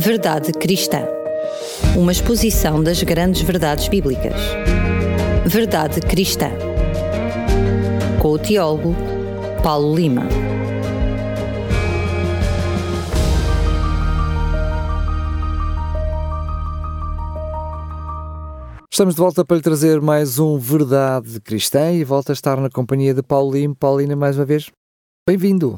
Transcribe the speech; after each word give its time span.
Verdade 0.00 0.52
Cristã. 0.52 1.00
Uma 1.96 2.12
exposição 2.12 2.80
das 2.80 3.02
grandes 3.02 3.42
verdades 3.42 3.88
bíblicas. 3.88 4.40
Verdade 5.44 6.00
Cristã. 6.00 6.50
Com 8.22 8.28
o 8.28 8.38
teólogo 8.38 8.94
Paulo 9.60 9.96
Lima. 9.96 10.22
Estamos 18.88 19.16
de 19.16 19.20
volta 19.20 19.44
para 19.44 19.56
lhe 19.56 19.62
trazer 19.64 20.00
mais 20.00 20.38
um 20.38 20.58
Verdade 20.58 21.40
Cristã 21.40 21.90
e 21.90 22.04
volta 22.04 22.30
a 22.30 22.34
estar 22.34 22.60
na 22.60 22.70
companhia 22.70 23.12
de 23.12 23.22
Paulo 23.24 23.52
Lima. 23.52 23.74
Paulina, 23.74 24.14
mais 24.14 24.38
uma 24.38 24.44
vez, 24.44 24.70
bem-vindo. 25.28 25.74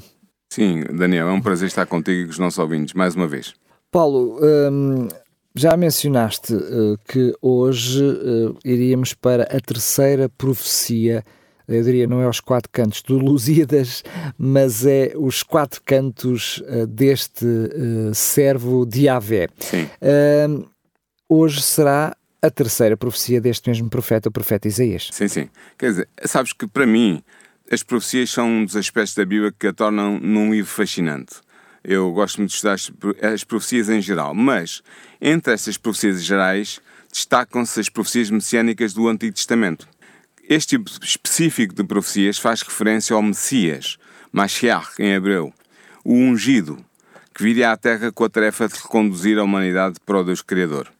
Sim, 0.52 0.84
Daniel, 0.92 1.28
é 1.28 1.32
um 1.32 1.40
prazer 1.40 1.68
estar 1.68 1.86
contigo 1.86 2.20
e 2.20 2.24
com 2.26 2.32
os 2.32 2.38
nossos 2.38 2.58
ouvintes, 2.58 2.92
mais 2.92 3.14
uma 3.14 3.26
vez. 3.26 3.54
Paulo, 3.90 4.38
hum, 4.40 5.08
já 5.54 5.76
mencionaste 5.76 6.54
uh, 6.54 6.96
que 7.08 7.34
hoje 7.42 8.04
uh, 8.04 8.56
iríamos 8.64 9.14
para 9.14 9.44
a 9.44 9.60
terceira 9.60 10.28
profecia, 10.28 11.24
eu 11.66 11.82
diria, 11.82 12.06
não 12.06 12.20
é 12.20 12.28
os 12.28 12.40
quatro 12.40 12.70
cantos 12.72 13.02
do 13.02 13.18
Lusíadas, 13.18 14.04
mas 14.38 14.86
é 14.86 15.12
os 15.16 15.42
quatro 15.42 15.82
cantos 15.84 16.58
uh, 16.58 16.86
deste 16.86 17.46
servo 18.14 18.86
de 18.86 19.08
Avé. 19.08 19.48
Sim. 19.58 19.88
Hum, 20.48 20.64
hoje 21.28 21.60
será 21.62 22.16
a 22.42 22.50
terceira 22.50 22.96
profecia 22.96 23.40
deste 23.40 23.68
mesmo 23.68 23.90
profeta, 23.90 24.28
o 24.28 24.32
profeta 24.32 24.68
Isaías. 24.68 25.08
Sim, 25.12 25.28
sim. 25.28 25.48
Quer 25.76 25.90
dizer, 25.90 26.08
sabes 26.24 26.52
que 26.52 26.66
para 26.66 26.86
mim 26.86 27.22
as 27.70 27.82
profecias 27.82 28.30
são 28.30 28.48
um 28.48 28.64
dos 28.64 28.76
aspectos 28.76 29.14
da 29.14 29.24
Bíblia 29.24 29.52
que 29.56 29.66
a 29.66 29.72
tornam 29.72 30.18
num 30.18 30.52
livro 30.52 30.70
fascinante. 30.70 31.36
Eu 31.82 32.12
gosto 32.12 32.38
muito 32.38 32.50
de 32.50 32.56
estudar 32.56 32.76
as 33.32 33.42
profecias 33.42 33.88
em 33.88 34.00
geral, 34.02 34.34
mas 34.34 34.82
entre 35.20 35.52
essas 35.52 35.78
profecias 35.78 36.22
gerais 36.22 36.80
destacam-se 37.10 37.80
as 37.80 37.88
profecias 37.88 38.30
messiânicas 38.30 38.92
do 38.92 39.08
Antigo 39.08 39.34
Testamento. 39.34 39.88
Este 40.48 40.76
tipo 40.76 40.90
específico 41.02 41.74
de 41.74 41.84
profecias 41.84 42.38
faz 42.38 42.62
referência 42.62 43.14
ao 43.14 43.22
Messias, 43.22 43.98
Mashiach 44.32 44.90
em 44.98 45.12
hebreu, 45.12 45.52
o 46.04 46.12
ungido, 46.12 46.84
que 47.34 47.42
viria 47.42 47.72
à 47.72 47.76
Terra 47.76 48.12
com 48.12 48.24
a 48.24 48.28
tarefa 48.28 48.68
de 48.68 48.74
reconduzir 48.74 49.38
a 49.38 49.44
humanidade 49.44 49.96
para 50.04 50.20
o 50.20 50.24
Deus 50.24 50.42
Criador. 50.42 50.92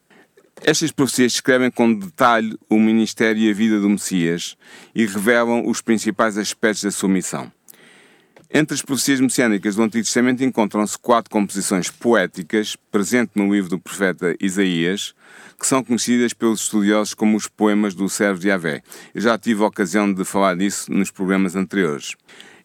Estas 0.63 0.91
profecias 0.91 1.33
descrevem 1.33 1.71
com 1.71 1.93
detalhe 1.93 2.57
o 2.69 2.79
ministério 2.79 3.41
e 3.41 3.49
a 3.49 3.53
vida 3.53 3.79
do 3.79 3.89
Messias 3.89 4.55
e 4.93 5.05
revelam 5.05 5.67
os 5.67 5.81
principais 5.81 6.37
aspectos 6.37 6.83
da 6.83 6.91
sua 6.91 7.09
missão. 7.09 7.51
Entre 8.53 8.75
as 8.75 8.81
profecias 8.81 9.21
messiânicas 9.21 9.75
do 9.75 9.83
Antigo 9.83 10.03
Testamento 10.03 10.43
encontram-se 10.43 10.97
quatro 10.97 11.31
composições 11.31 11.89
poéticas 11.89 12.75
presentes 12.91 13.33
no 13.33 13.53
livro 13.53 13.69
do 13.69 13.79
profeta 13.79 14.35
Isaías, 14.41 15.15
que 15.57 15.65
são 15.65 15.81
conhecidas 15.81 16.33
pelos 16.33 16.59
estudiosos 16.59 17.13
como 17.13 17.37
os 17.37 17.47
poemas 17.47 17.95
do 17.95 18.09
servo 18.09 18.41
de 18.41 18.49
Yahvé. 18.49 18.83
Eu 19.15 19.21
já 19.21 19.37
tive 19.37 19.63
a 19.63 19.67
ocasião 19.67 20.13
de 20.13 20.25
falar 20.25 20.57
disso 20.57 20.91
nos 20.91 21.09
programas 21.09 21.55
anteriores. 21.55 22.13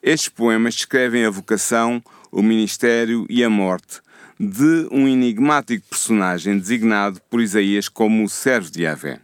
Estes 0.03 0.28
poemas 0.28 0.75
descrevem 0.75 1.25
a 1.25 1.31
vocação, 1.31 2.03
o 2.33 2.43
ministério 2.43 3.25
e 3.31 3.45
a 3.45 3.48
morte 3.48 4.00
de 4.41 4.89
um 4.91 5.06
enigmático 5.06 5.87
personagem 5.89 6.59
designado 6.59 7.21
por 7.31 7.41
Isaías 7.41 7.89
como 7.89 8.25
o 8.25 8.28
servo 8.28 8.73
de 8.73 8.83
Yahvé. 8.83 9.21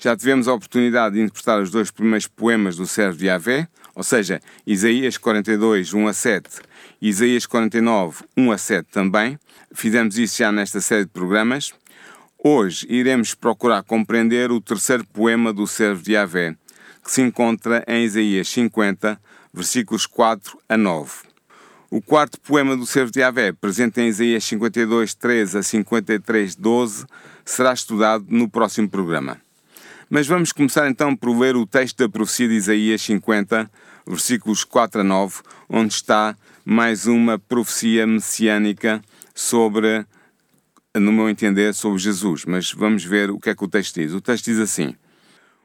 Já 0.00 0.16
tivemos 0.16 0.48
a 0.48 0.52
oportunidade 0.52 1.14
de 1.14 1.20
interpretar 1.20 1.62
os 1.62 1.70
dois 1.70 1.92
primeiros 1.92 2.26
poemas 2.26 2.74
do 2.74 2.88
servo 2.88 3.16
de 3.16 3.26
Yahvé, 3.26 3.68
ou 3.94 4.02
seja, 4.02 4.40
Isaías 4.66 5.16
42, 5.18 5.92
1 5.92 6.08
a 6.08 6.12
7, 6.12 6.60
e 7.00 7.08
Isaías 7.08 7.46
49, 7.46 8.24
1 8.36 8.52
a 8.52 8.58
7 8.58 8.88
também. 8.90 9.38
Fizemos 9.74 10.18
isso 10.18 10.38
já 10.38 10.52
nesta 10.52 10.80
série 10.80 11.04
de 11.04 11.10
programas. 11.10 11.72
Hoje 12.42 12.86
iremos 12.88 13.34
procurar 13.34 13.82
compreender 13.82 14.50
o 14.50 14.60
terceiro 14.60 15.04
poema 15.06 15.52
do 15.52 15.66
servo 15.66 16.02
de 16.02 16.12
Yahvé, 16.12 16.56
que 17.04 17.10
se 17.10 17.22
encontra 17.22 17.84
em 17.86 18.04
Isaías 18.04 18.48
50, 18.48 19.20
versículos 19.52 20.06
4 20.06 20.58
a 20.68 20.76
9. 20.76 21.12
O 21.90 22.00
quarto 22.00 22.40
poema 22.40 22.76
do 22.76 22.86
servo 22.86 23.12
de 23.12 23.20
Yahvé, 23.20 23.52
presente 23.52 24.00
em 24.00 24.08
Isaías 24.08 24.44
52, 24.44 25.12
13 25.14 25.58
a 25.58 25.62
53, 25.62 26.56
12, 26.56 27.04
será 27.44 27.72
estudado 27.72 28.24
no 28.28 28.48
próximo 28.48 28.88
programa. 28.88 29.38
Mas 30.14 30.26
vamos 30.26 30.52
começar 30.52 30.90
então 30.90 31.16
por 31.16 31.34
ler 31.34 31.56
o 31.56 31.66
texto 31.66 31.96
da 31.96 32.06
profecia 32.06 32.46
de 32.46 32.52
Isaías 32.52 33.00
50, 33.00 33.70
versículos 34.06 34.62
4 34.62 35.00
a 35.00 35.04
9, 35.04 35.40
onde 35.70 35.94
está 35.94 36.36
mais 36.66 37.06
uma 37.06 37.38
profecia 37.38 38.06
messiânica 38.06 39.02
sobre, 39.34 40.04
no 40.94 41.10
meu 41.10 41.30
entender, 41.30 41.72
sobre 41.72 41.98
Jesus. 41.98 42.44
Mas 42.44 42.72
vamos 42.72 43.02
ver 43.02 43.30
o 43.30 43.40
que 43.40 43.48
é 43.48 43.54
que 43.54 43.64
o 43.64 43.68
texto 43.68 43.94
diz. 43.94 44.12
O 44.12 44.20
texto 44.20 44.44
diz 44.44 44.58
assim: 44.58 44.94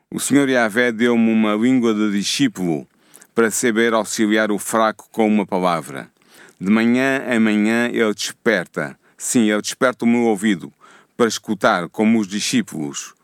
O 0.09 0.17
Senhor 0.17 0.47
Yahvé 0.47 0.93
deu-me 0.93 1.29
uma 1.29 1.53
língua 1.53 1.93
de 1.93 2.09
discípulo 2.09 2.87
para 3.35 3.51
saber 3.51 3.93
auxiliar 3.93 4.49
o 4.49 4.57
fraco 4.57 5.09
com 5.11 5.27
uma 5.27 5.45
palavra. 5.45 6.09
De 6.57 6.71
manhã 6.71 7.21
a 7.27 7.37
manhã 7.37 7.89
ele 7.89 8.13
desperta, 8.13 8.97
sim, 9.17 9.51
ele 9.51 9.61
desperta 9.61 10.05
o 10.05 10.07
meu 10.07 10.21
ouvido, 10.21 10.71
para 11.17 11.27
escutar 11.27 11.89
como 11.89 12.17
os 12.17 12.29
discípulos. 12.29 13.16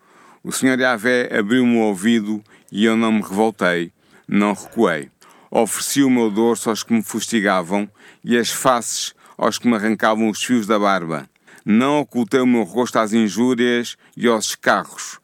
O 0.45 0.51
Senhor 0.51 0.77
Yahvé 0.77 1.29
abriu-me 1.33 1.77
o 1.77 1.83
ouvido 1.83 2.43
e 2.69 2.83
eu 2.83 2.97
não 2.97 3.13
me 3.13 3.21
revoltei, 3.21 3.93
não 4.27 4.51
recuei. 4.51 5.09
Ofereci 5.49 6.03
o 6.03 6.09
meu 6.09 6.29
dorso 6.29 6.69
aos 6.69 6.83
que 6.83 6.91
me 6.91 7.01
fustigavam 7.01 7.89
e 8.21 8.37
as 8.37 8.49
faces 8.49 9.13
aos 9.37 9.57
que 9.57 9.69
me 9.69 9.75
arrancavam 9.75 10.27
os 10.27 10.43
fios 10.43 10.67
da 10.67 10.77
barba. 10.77 11.29
Não 11.63 12.01
ocultei 12.01 12.41
o 12.41 12.45
meu 12.45 12.63
rosto 12.63 12.99
às 12.99 13.13
injúrias 13.13 13.95
e 14.17 14.27
aos 14.27 14.47
escarros. 14.47 15.17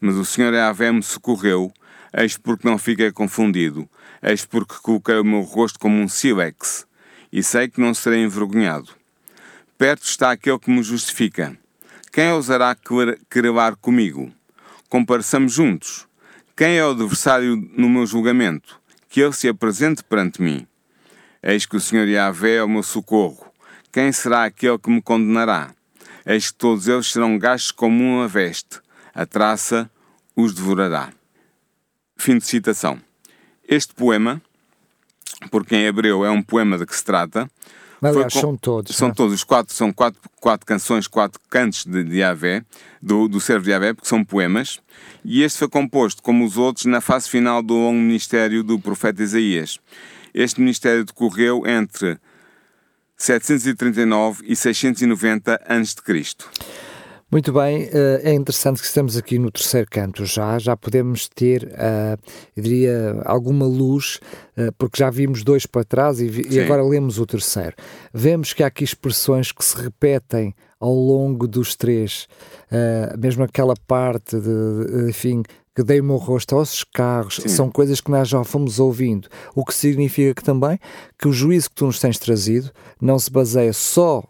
Mas 0.00 0.16
o 0.16 0.24
Senhor 0.24 0.52
Yahvé 0.52 0.90
me 0.90 1.04
socorreu, 1.04 1.72
eis 2.12 2.36
porque 2.36 2.68
não 2.68 2.76
fiquei 2.76 3.12
confundido, 3.12 3.88
eis 4.20 4.44
porque 4.44 4.74
coloquei 4.82 5.20
o 5.20 5.24
meu 5.24 5.42
rosto 5.42 5.78
como 5.78 5.96
um 6.02 6.08
sílex, 6.08 6.84
e 7.32 7.44
sei 7.44 7.68
que 7.68 7.80
não 7.80 7.94
serei 7.94 8.24
envergonhado. 8.24 8.90
Perto 9.78 10.02
está 10.02 10.32
aquele 10.32 10.58
que 10.58 10.70
me 10.70 10.82
justifica. 10.82 11.56
Quem 12.12 12.32
ousará 12.32 12.76
querelar 13.30 13.76
comigo? 13.76 14.32
Compareçamos 14.94 15.52
juntos. 15.52 16.06
Quem 16.56 16.78
é 16.78 16.86
o 16.86 16.92
adversário 16.92 17.56
no 17.76 17.88
meu 17.88 18.06
julgamento? 18.06 18.80
Que 19.08 19.22
ele 19.22 19.32
se 19.32 19.48
apresente 19.48 20.04
perante 20.04 20.40
mim. 20.40 20.68
Eis 21.42 21.66
que 21.66 21.74
o 21.74 21.80
Senhor 21.80 22.06
Yahvé 22.06 22.58
é 22.58 22.62
o 22.62 22.68
meu 22.68 22.84
socorro. 22.84 23.44
Quem 23.90 24.12
será 24.12 24.44
aquele 24.44 24.78
que 24.78 24.88
me 24.88 25.02
condenará? 25.02 25.74
Eis 26.24 26.52
que 26.52 26.58
todos 26.58 26.86
eles 26.86 27.10
serão 27.10 27.36
gastos 27.36 27.72
como 27.72 28.04
uma 28.04 28.28
veste. 28.28 28.80
A 29.12 29.26
traça 29.26 29.90
os 30.36 30.54
devorará. 30.54 31.12
Fim 32.16 32.38
de 32.38 32.46
citação. 32.46 33.02
Este 33.66 33.92
poema, 33.94 34.40
porque 35.50 35.74
em 35.74 35.86
hebreu 35.86 36.24
é 36.24 36.30
um 36.30 36.40
poema 36.40 36.78
de 36.78 36.86
que 36.86 36.94
se 36.94 37.04
trata, 37.04 37.50
Aliás, 38.08 38.32
com, 38.32 38.40
são 38.40 38.56
todos. 38.56 38.96
São 38.96 39.08
é? 39.08 39.12
todos, 39.12 39.34
os 39.34 39.44
quatro, 39.44 39.74
são 39.74 39.92
quatro, 39.92 40.20
quatro 40.40 40.66
canções, 40.66 41.06
quatro 41.06 41.40
cantos 41.48 41.84
de, 41.84 42.04
de 42.04 42.18
Yahvé, 42.18 42.64
do, 43.00 43.28
do 43.28 43.40
servo 43.40 43.64
de 43.64 43.70
Yahvé, 43.70 43.94
porque 43.94 44.08
são 44.08 44.24
poemas, 44.24 44.80
e 45.24 45.42
este 45.42 45.58
foi 45.58 45.68
composto, 45.68 46.22
como 46.22 46.44
os 46.44 46.56
outros, 46.56 46.86
na 46.86 47.00
fase 47.00 47.28
final 47.28 47.62
do 47.62 47.74
longo 47.74 47.98
ministério 47.98 48.62
do 48.62 48.78
profeta 48.78 49.22
Isaías. 49.22 49.78
Este 50.32 50.60
ministério 50.60 51.04
decorreu 51.04 51.66
entre 51.66 52.18
739 53.16 54.44
e 54.46 54.56
690 54.56 55.60
a.C. 55.66 56.36
Muito 57.34 57.52
bem, 57.52 57.88
eh, 57.92 58.20
é 58.22 58.32
interessante 58.32 58.80
que 58.80 58.86
estamos 58.86 59.16
aqui 59.16 59.40
no 59.40 59.50
terceiro 59.50 59.88
canto 59.90 60.24
já, 60.24 60.56
já 60.56 60.76
podemos 60.76 61.26
ter, 61.26 61.64
uh, 61.64 62.16
eu 62.56 62.62
diria, 62.62 63.20
alguma 63.24 63.66
luz, 63.66 64.20
uh, 64.56 64.72
porque 64.78 64.98
já 64.98 65.10
vimos 65.10 65.42
dois 65.42 65.66
para 65.66 65.82
trás 65.82 66.20
e, 66.20 66.30
e, 66.48 66.60
agora 66.60 66.84
lemos 66.84 67.18
o 67.18 67.26
terceiro. 67.26 67.74
Vemos 68.12 68.52
que 68.52 68.62
há 68.62 68.68
aqui 68.68 68.84
expressões 68.84 69.50
que 69.50 69.64
se 69.64 69.74
repetem 69.74 70.54
ao 70.78 70.94
longo 70.94 71.48
dos 71.48 71.74
três, 71.74 72.28
mesmo 73.18 73.42
aquela 73.42 73.74
parte 73.84 74.38
de, 74.38 75.08
enfim, 75.08 75.42
que 75.74 75.82
dei 75.82 76.00
o 76.00 76.04
meu 76.04 76.16
rosto 76.18 76.54
aos 76.54 76.84
carros, 76.84 77.40
Sim. 77.42 77.48
são 77.48 77.70
coisas 77.70 78.00
que 78.00 78.12
nós 78.12 78.28
já 78.28 78.44
fomos 78.44 78.78
ouvindo, 78.78 79.28
o 79.56 79.64
que 79.64 79.74
significa 79.74 80.34
que 80.34 80.44
também 80.44 80.78
que 81.18 81.26
o 81.26 81.32
juízo 81.32 81.70
que 81.70 81.76
tu 81.76 81.86
nos 81.86 81.98
tens 81.98 82.16
trazido 82.16 82.70
não 83.00 83.18
se 83.18 83.30
baseia 83.30 83.72
só 83.72 84.22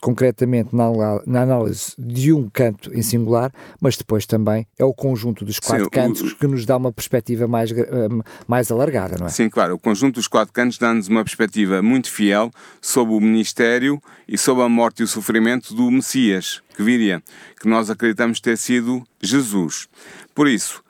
concretamente 0.00 0.70
na, 0.74 1.40
análise 1.40 1.92
de 1.98 2.32
um 2.32 2.48
canto 2.48 2.92
em 2.92 3.02
singular, 3.02 3.52
mas 3.80 3.96
depois 3.96 4.26
também 4.26 4.66
é 4.78 4.84
o 4.84 4.92
conjunto 4.92 5.44
dos 5.44 5.58
quatro 5.58 5.84
Sim, 5.84 5.90
cantos 5.90 6.32
o, 6.32 6.36
que 6.36 6.46
nos 6.46 6.66
dá 6.66 6.76
uma 6.76 6.92
perspectiva 6.92 7.46
mais, 7.46 7.70
eh, 7.70 8.08
mais 8.46 8.70
alargada, 8.70 9.16
não 9.18 9.26
é? 9.26 9.30
Sim, 9.30 9.48
claro. 9.48 9.74
O 9.74 9.78
conjunto 9.78 10.16
dos 10.16 10.26
quatro 10.26 10.52
cantos 10.52 10.78
dá-nos 10.78 11.08
uma 11.08 11.22
perspectiva 11.22 11.80
muito 11.80 12.10
fiel 12.10 12.50
sobre 12.80 13.14
o 13.14 13.20
ministério 13.20 14.02
e 14.26 14.36
sobre 14.36 14.64
a 14.64 14.68
morte 14.68 15.00
e 15.00 15.04
o 15.04 15.08
sofrimento 15.08 15.74
do 15.74 15.90
Messias 15.90 16.60
que 16.74 16.82
viria, 16.82 17.22
que 17.60 17.68
nós 17.68 17.90
acreditamos 17.90 18.40
ter 18.40 18.56
sido 18.56 19.06
Jesus. 19.20 19.88
Por 20.34 20.48
isso, 20.48 20.82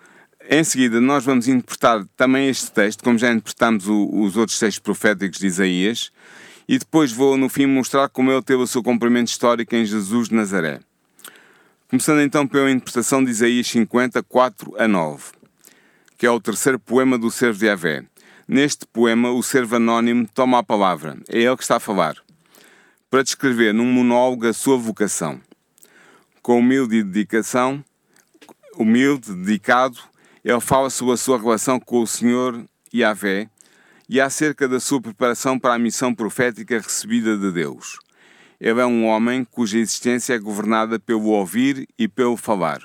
em 0.48 0.64
seguida, 0.64 1.00
nós 1.00 1.25
vamos 1.25 1.48
interpretar 1.48 2.04
também 2.16 2.48
este 2.48 2.70
texto, 2.72 3.04
como 3.04 3.18
já 3.18 3.32
interpretamos 3.32 3.86
o, 3.88 4.08
os 4.12 4.36
outros 4.36 4.58
textos 4.58 4.78
proféticos 4.80 5.38
de 5.38 5.46
Isaías, 5.46 6.10
e 6.69 6.79
depois 6.79 7.12
vou 7.12 7.37
no 7.37 7.49
fim 7.49 7.67
mostrar 7.67 8.09
como 8.09 8.31
ele 8.31 8.43
teve 8.43 8.62
o 8.62 8.67
seu 8.67 8.82
cumprimento 8.82 9.29
histórico 9.29 9.75
em 9.75 9.85
Jesus 9.85 10.29
de 10.29 10.35
Nazaré. 10.35 10.81
Começando 11.88 12.20
então 12.20 12.47
pela 12.47 12.70
interpretação 12.70 13.23
de 13.23 13.31
Isaías 13.31 13.67
50, 13.67 14.23
4 14.23 14.75
a 14.79 14.88
9, 14.88 15.32
que 16.17 16.26
é 16.26 16.31
o 16.31 16.41
terceiro 16.41 16.79
poema 16.79 17.19
do 17.19 17.31
servo 17.31 17.59
de 17.59 17.69
Avé. 17.69 18.05
Neste 18.49 18.87
poema, 18.87 19.31
o 19.31 19.43
servo 19.43 19.76
anónimo 19.76 20.26
toma 20.35 20.59
a 20.59 20.62
palavra, 20.62 21.19
é 21.29 21.38
ele 21.38 21.56
que 21.56 21.62
está 21.62 21.76
a 21.76 21.81
falar, 21.81 22.17
para 23.11 23.23
descrever 23.23 23.73
num 23.73 23.85
monólogo 23.85 24.47
a 24.47 24.53
sua 24.53 24.76
vocação. 24.76 25.41
Com 26.41 26.59
humilde 26.59 27.03
dedicação, 27.03 27.85
humilde, 28.76 29.35
dedicado, 29.35 29.99
ele 30.44 30.61
fala 30.61 30.91
sobre 30.91 31.14
a 31.14 31.17
sua 31.17 31.38
relação 31.38 31.79
com 31.79 32.03
o 32.03 32.06
Senhor 32.06 32.64
Yahvé 32.93 33.49
e 34.12 34.20
acerca 34.20 34.69
da 34.69 34.79
sua 34.79 35.00
preparação 35.00 35.59
para 35.59 35.73
a 35.73 35.79
missão 35.79 36.14
profética 36.14 36.79
recebida 36.79 37.35
de 37.35 37.50
Deus. 37.50 37.99
Ele 38.61 38.79
é 38.79 38.85
um 38.85 39.06
homem 39.06 39.43
cuja 39.43 39.79
existência 39.79 40.35
é 40.35 40.38
governada 40.38 41.00
pelo 41.00 41.31
ouvir 41.31 41.88
e 41.99 42.06
pelo 42.06 42.37
falar. 42.37 42.82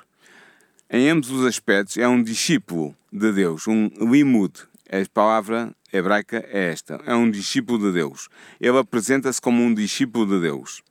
Em 0.89 1.09
ambos 1.09 1.29
os 1.29 1.45
aspectos, 1.45 1.97
é 1.97 2.07
um 2.07 2.23
discípulo 2.23 2.95
de 3.11 3.33
Deus, 3.33 3.67
um 3.67 3.89
limud. 3.99 4.53
A 4.89 5.05
palavra 5.13 5.75
hebraica 5.91 6.45
é 6.47 6.69
esta: 6.71 6.97
é 7.05 7.13
um 7.13 7.29
discípulo 7.29 7.77
de 7.77 7.91
Deus. 7.91 8.29
Ele 8.57 8.77
apresenta-se 8.77 9.41
como 9.41 9.61
um 9.61 9.73
discípulo 9.73 10.25
de 10.25 10.39
Deus. 10.39 10.81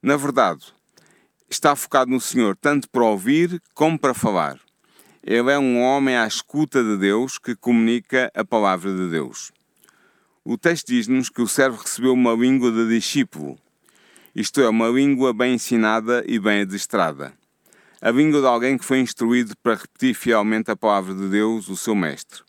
Na 0.00 0.16
verdade, 0.16 0.64
está 1.50 1.74
focado 1.74 2.08
no 2.08 2.20
Senhor 2.20 2.54
tanto 2.54 2.88
para 2.88 3.02
ouvir 3.02 3.60
como 3.74 3.98
para 3.98 4.14
falar. 4.14 4.60
Ele 5.24 5.50
é 5.50 5.58
um 5.58 5.80
homem 5.80 6.16
à 6.16 6.24
escuta 6.24 6.84
de 6.84 6.96
Deus 6.98 7.36
que 7.36 7.56
comunica 7.56 8.30
a 8.32 8.44
palavra 8.44 8.94
de 8.94 9.10
Deus. 9.10 9.55
O 10.48 10.56
texto 10.56 10.86
diz-nos 10.86 11.28
que 11.28 11.42
o 11.42 11.48
servo 11.48 11.82
recebeu 11.82 12.12
uma 12.12 12.32
língua 12.32 12.70
de 12.70 12.88
discípulo 12.88 13.58
isto 14.38 14.60
é, 14.60 14.68
uma 14.68 14.88
língua 14.88 15.32
bem 15.32 15.54
ensinada 15.54 16.22
e 16.28 16.38
bem 16.38 16.60
adestrada. 16.60 17.32
A 18.02 18.10
língua 18.10 18.42
de 18.42 18.46
alguém 18.46 18.76
que 18.76 18.84
foi 18.84 19.00
instruído 19.00 19.56
para 19.62 19.76
repetir 19.76 20.14
fielmente 20.14 20.70
a 20.70 20.76
palavra 20.76 21.14
de 21.14 21.26
Deus, 21.30 21.70
o 21.70 21.76
seu 21.76 21.94
mestre. 21.94 22.42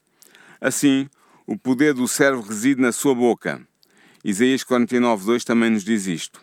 Assim, 0.59 1.07
o 1.45 1.57
poder 1.57 1.93
do 1.93 2.05
servo 2.05 2.41
reside 2.41 2.81
na 2.81 2.91
sua 2.91 3.15
boca. 3.15 3.65
Isaías 4.21 4.65
49.2 4.65 5.45
também 5.45 5.69
nos 5.69 5.85
diz 5.85 6.07
isto. 6.07 6.41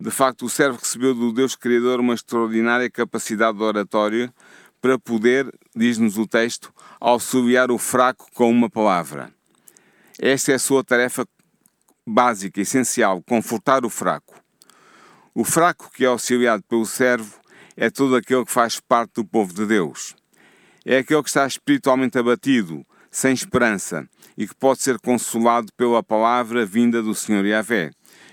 De 0.00 0.10
facto, 0.10 0.44
o 0.44 0.50
servo 0.50 0.80
recebeu 0.80 1.14
do 1.14 1.32
Deus 1.32 1.54
Criador 1.54 2.00
uma 2.00 2.14
extraordinária 2.14 2.90
capacidade 2.90 3.56
de 3.56 3.62
oratório 3.62 4.34
para 4.82 4.98
poder, 4.98 5.48
diz-nos 5.72 6.18
o 6.18 6.26
texto, 6.26 6.74
auxiliar 7.00 7.70
o 7.70 7.78
fraco 7.78 8.26
com 8.34 8.50
uma 8.50 8.68
palavra. 8.68 9.35
Esta 10.18 10.52
é 10.52 10.54
a 10.54 10.58
sua 10.58 10.82
tarefa 10.82 11.26
básica, 12.06 12.60
essencial, 12.60 13.22
confortar 13.22 13.84
o 13.84 13.90
fraco. 13.90 14.34
O 15.34 15.44
fraco 15.44 15.90
que 15.92 16.04
é 16.04 16.06
auxiliado 16.06 16.62
pelo 16.62 16.86
servo 16.86 17.38
é 17.76 17.90
todo 17.90 18.16
aquele 18.16 18.44
que 18.44 18.52
faz 18.52 18.80
parte 18.80 19.16
do 19.16 19.24
povo 19.24 19.52
de 19.52 19.66
Deus. 19.66 20.16
É 20.86 20.98
aquele 20.98 21.22
que 21.22 21.28
está 21.28 21.46
espiritualmente 21.46 22.18
abatido, 22.18 22.86
sem 23.10 23.34
esperança, 23.34 24.08
e 24.38 24.46
que 24.46 24.54
pode 24.54 24.80
ser 24.80 24.98
consolado 24.98 25.70
pela 25.76 26.02
palavra 26.02 26.64
vinda 26.64 27.02
do 27.02 27.14
Senhor 27.14 27.44
Yahvé. 27.44 27.90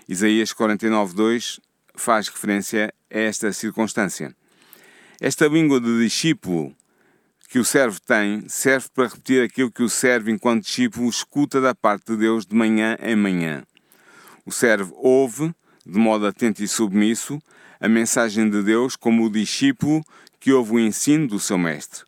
Isaías 0.07 0.53
49.2 0.53 1.59
faz 1.95 2.29
referência 2.29 2.93
a 3.11 3.19
esta 3.19 3.51
circunstância. 3.51 4.33
Esta 5.19 5.47
língua 5.47 5.81
de 5.81 5.99
discípulo 5.99 6.73
que 7.53 7.59
o 7.59 7.63
servo 7.63 8.01
tem 8.01 8.49
serve 8.49 8.87
para 8.95 9.07
repetir 9.07 9.43
aquilo 9.43 9.71
que 9.71 9.83
o 9.83 9.87
servo, 9.87 10.31
enquanto 10.31 10.63
discípulo, 10.63 11.07
escuta 11.07 11.61
da 11.61 11.75
parte 11.75 12.07
de 12.07 12.17
Deus 12.17 12.47
de 12.47 12.55
manhã 12.55 12.97
em 12.99 13.15
manhã. 13.15 13.63
O 14.43 14.51
servo 14.51 14.91
ouve, 14.97 15.53
de 15.85 15.99
modo 15.99 16.25
atento 16.25 16.63
e 16.63 16.67
submisso, 16.67 17.39
a 17.79 17.87
mensagem 17.87 18.49
de 18.49 18.63
Deus 18.63 18.95
como 18.95 19.23
o 19.23 19.29
discípulo 19.29 20.03
que 20.39 20.51
ouve 20.51 20.71
o 20.71 20.79
ensino 20.79 21.27
do 21.27 21.39
seu 21.39 21.59
mestre. 21.59 22.01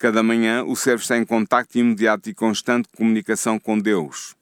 Cada 0.00 0.20
manhã 0.20 0.64
o 0.64 0.74
servo 0.74 1.00
está 1.00 1.16
em 1.16 1.24
contacto 1.24 1.78
imediato 1.78 2.28
e 2.28 2.34
constante 2.34 2.88
comunicação 2.88 3.60
com 3.60 3.78
Deus. 3.78 4.34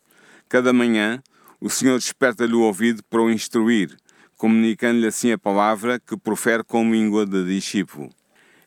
Cada 0.48 0.72
manhã 0.72 1.22
o 1.60 1.68
Senhor 1.68 1.98
desperta-lhe 1.98 2.54
o 2.54 2.62
ouvido 2.62 3.02
para 3.10 3.20
o 3.20 3.30
instruir, 3.30 3.94
comunicando-lhe 4.38 5.06
assim 5.06 5.32
a 5.32 5.38
palavra 5.38 6.00
que 6.00 6.16
profere 6.16 6.64
com 6.64 6.90
língua 6.90 7.26
de 7.26 7.44
discípulo. 7.44 8.08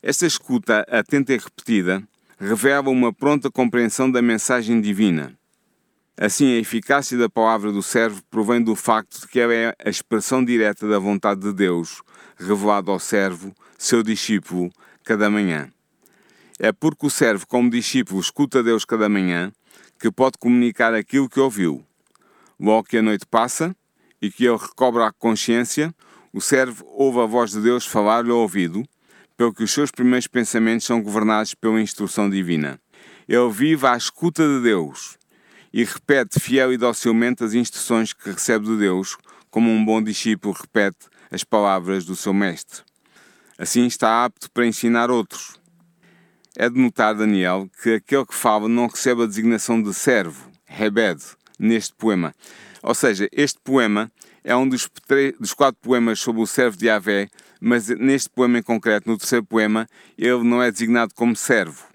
Esta 0.02 0.26
escuta 0.28 0.86
atenta 0.90 1.34
e 1.34 1.38
repetida 1.38 2.04
revela 2.40 2.90
uma 2.90 3.12
pronta 3.12 3.50
compreensão 3.50 4.10
da 4.12 4.22
mensagem 4.22 4.80
divina. 4.80 5.38
Assim, 6.16 6.56
a 6.56 6.60
eficácia 6.60 7.18
da 7.18 7.30
palavra 7.30 7.72
do 7.72 7.82
servo 7.82 8.22
provém 8.30 8.62
do 8.62 8.76
facto 8.76 9.22
de 9.22 9.28
que 9.28 9.40
ela 9.40 9.54
é 9.54 9.76
a 9.84 9.90
expressão 9.90 10.44
direta 10.44 10.88
da 10.88 11.00
vontade 11.00 11.42
de 11.42 11.54
Deus, 11.54 12.02
revelada 12.38 12.92
ao 12.92 13.00
servo, 13.00 13.54
seu 13.78 14.04
discípulo, 14.04 14.72
cada 15.04 15.30
manhã. 15.30 15.70
É 16.60 16.72
porque 16.72 17.06
o 17.06 17.10
servo, 17.10 17.46
como 17.48 17.70
discípulo, 17.70 18.20
escuta 18.20 18.64
Deus 18.64 18.84
cada 18.86 19.08
manhã, 19.10 19.52
que 20.00 20.12
pode 20.12 20.38
comunicar 20.40 20.94
aquilo 20.94 21.30
que 21.30 21.40
ouviu. 21.40 21.84
Logo 22.60 22.88
que 22.88 22.98
a 22.98 23.02
noite 23.02 23.26
passa 23.26 23.76
e 24.22 24.32
que 24.32 24.46
ele 24.46 24.58
recobra 24.58 25.08
a 25.08 25.12
consciência, 25.12 25.94
o 26.34 26.42
servo 26.42 26.84
ouve 26.88 27.20
a 27.20 27.26
voz 27.26 27.52
de 27.52 27.62
Deus 27.62 27.86
falar-lhe 27.86 28.32
ao 28.32 28.40
ouvido 28.40 28.84
pelo 29.38 29.54
que 29.54 29.64
os 29.64 29.72
seus 29.72 29.92
primeiros 29.92 30.28
pensamentos 30.28 30.86
são 30.86 31.02
governados 31.02 31.54
pela 31.54 31.80
instrução 31.80 32.30
divina. 32.30 32.80
Ele 33.28 33.50
vive 33.52 33.86
à 33.86 33.96
escuta 33.96 34.46
de 34.46 34.64
Deus 34.64 35.18
e 35.72 35.84
repete 35.84 36.40
fiel 36.40 36.74
e 36.74 36.78
docilmente 36.78 37.44
as 37.44 37.54
instruções 37.54 38.12
que 38.12 38.32
recebe 38.32 38.66
de 38.66 38.78
Deus, 38.78 39.16
como 39.52 39.70
um 39.70 39.86
bom 39.86 40.02
discípulo 40.02 40.56
repete 40.60 41.06
as 41.30 41.44
palavras 41.44 42.04
do 42.04 42.16
seu 42.16 42.34
mestre. 42.34 42.82
Assim 43.58 43.86
está 43.86 44.26
apto 44.26 44.50
para 44.52 44.66
ensinar 44.66 45.12
outros. 45.12 45.60
É 46.56 46.70
de 46.70 46.80
notar, 46.80 47.14
Daniel, 47.14 47.70
que 47.84 47.96
aquele 47.96 48.26
que 48.26 48.34
fala 48.34 48.68
não 48.68 48.88
recebe 48.88 49.22
a 49.22 49.28
designação 49.28 49.82
de 49.82 49.94
servo, 49.94 50.50
Hebed, 50.68 51.22
neste 51.60 51.94
poema. 51.94 52.34
Ou 52.82 52.96
seja, 52.96 53.28
este 53.32 53.60
poema 53.64 54.12
é 54.48 54.56
um 54.56 54.68
dos, 54.68 54.90
dos 55.40 55.54
quatro 55.54 55.80
poemas 55.82 56.20
sobre 56.20 56.42
o 56.42 56.48
servo 56.48 56.78
de 56.78 56.88
Yahvé 56.88 57.30
mas 57.60 57.90
neste 57.90 58.30
poema 58.30 58.60
em 58.60 58.64
concreto, 58.64 59.10
no 59.10 59.18
terceiro 59.18 59.46
poema, 59.46 59.88
ele 60.18 60.44
não 60.44 60.62
é 60.62 60.72
designado 60.72 61.14
como 61.14 61.36
servo. 61.36 61.86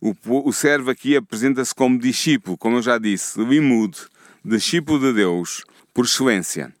O, 0.00 0.14
o 0.26 0.52
servo 0.52 0.90
aqui 0.90 1.16
apresenta-se 1.16 1.74
como 1.74 1.98
discípulo, 1.98 2.58
como 2.58 2.76
eu 2.76 2.82
já 2.82 2.98
disse, 2.98 3.42
limud, 3.42 3.96
discípulo 4.44 4.98
de 4.98 5.12
Deus, 5.12 5.64
por 5.92 6.04
excelência. 6.04 6.72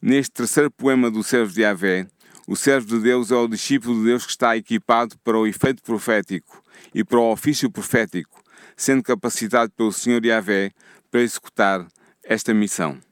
Neste 0.00 0.32
terceiro 0.32 0.70
poema 0.70 1.10
do 1.10 1.22
servo 1.22 1.52
de 1.52 1.62
Yahvé, 1.62 2.06
o 2.46 2.56
servo 2.56 2.86
de 2.86 3.00
Deus 3.00 3.30
é 3.30 3.36
o 3.36 3.48
discípulo 3.48 3.98
de 3.98 4.06
Deus 4.06 4.24
que 4.24 4.30
está 4.30 4.56
equipado 4.56 5.16
para 5.24 5.38
o 5.38 5.46
efeito 5.46 5.82
profético 5.82 6.62
e 6.94 7.04
para 7.04 7.18
o 7.18 7.32
ofício 7.32 7.70
profético, 7.70 8.42
sendo 8.76 9.02
capacitado 9.02 9.72
pelo 9.72 9.92
Senhor 9.92 10.24
Yahvé 10.24 10.70
para 11.10 11.22
executar 11.22 11.86
esta 12.24 12.52
missão. 12.54 13.05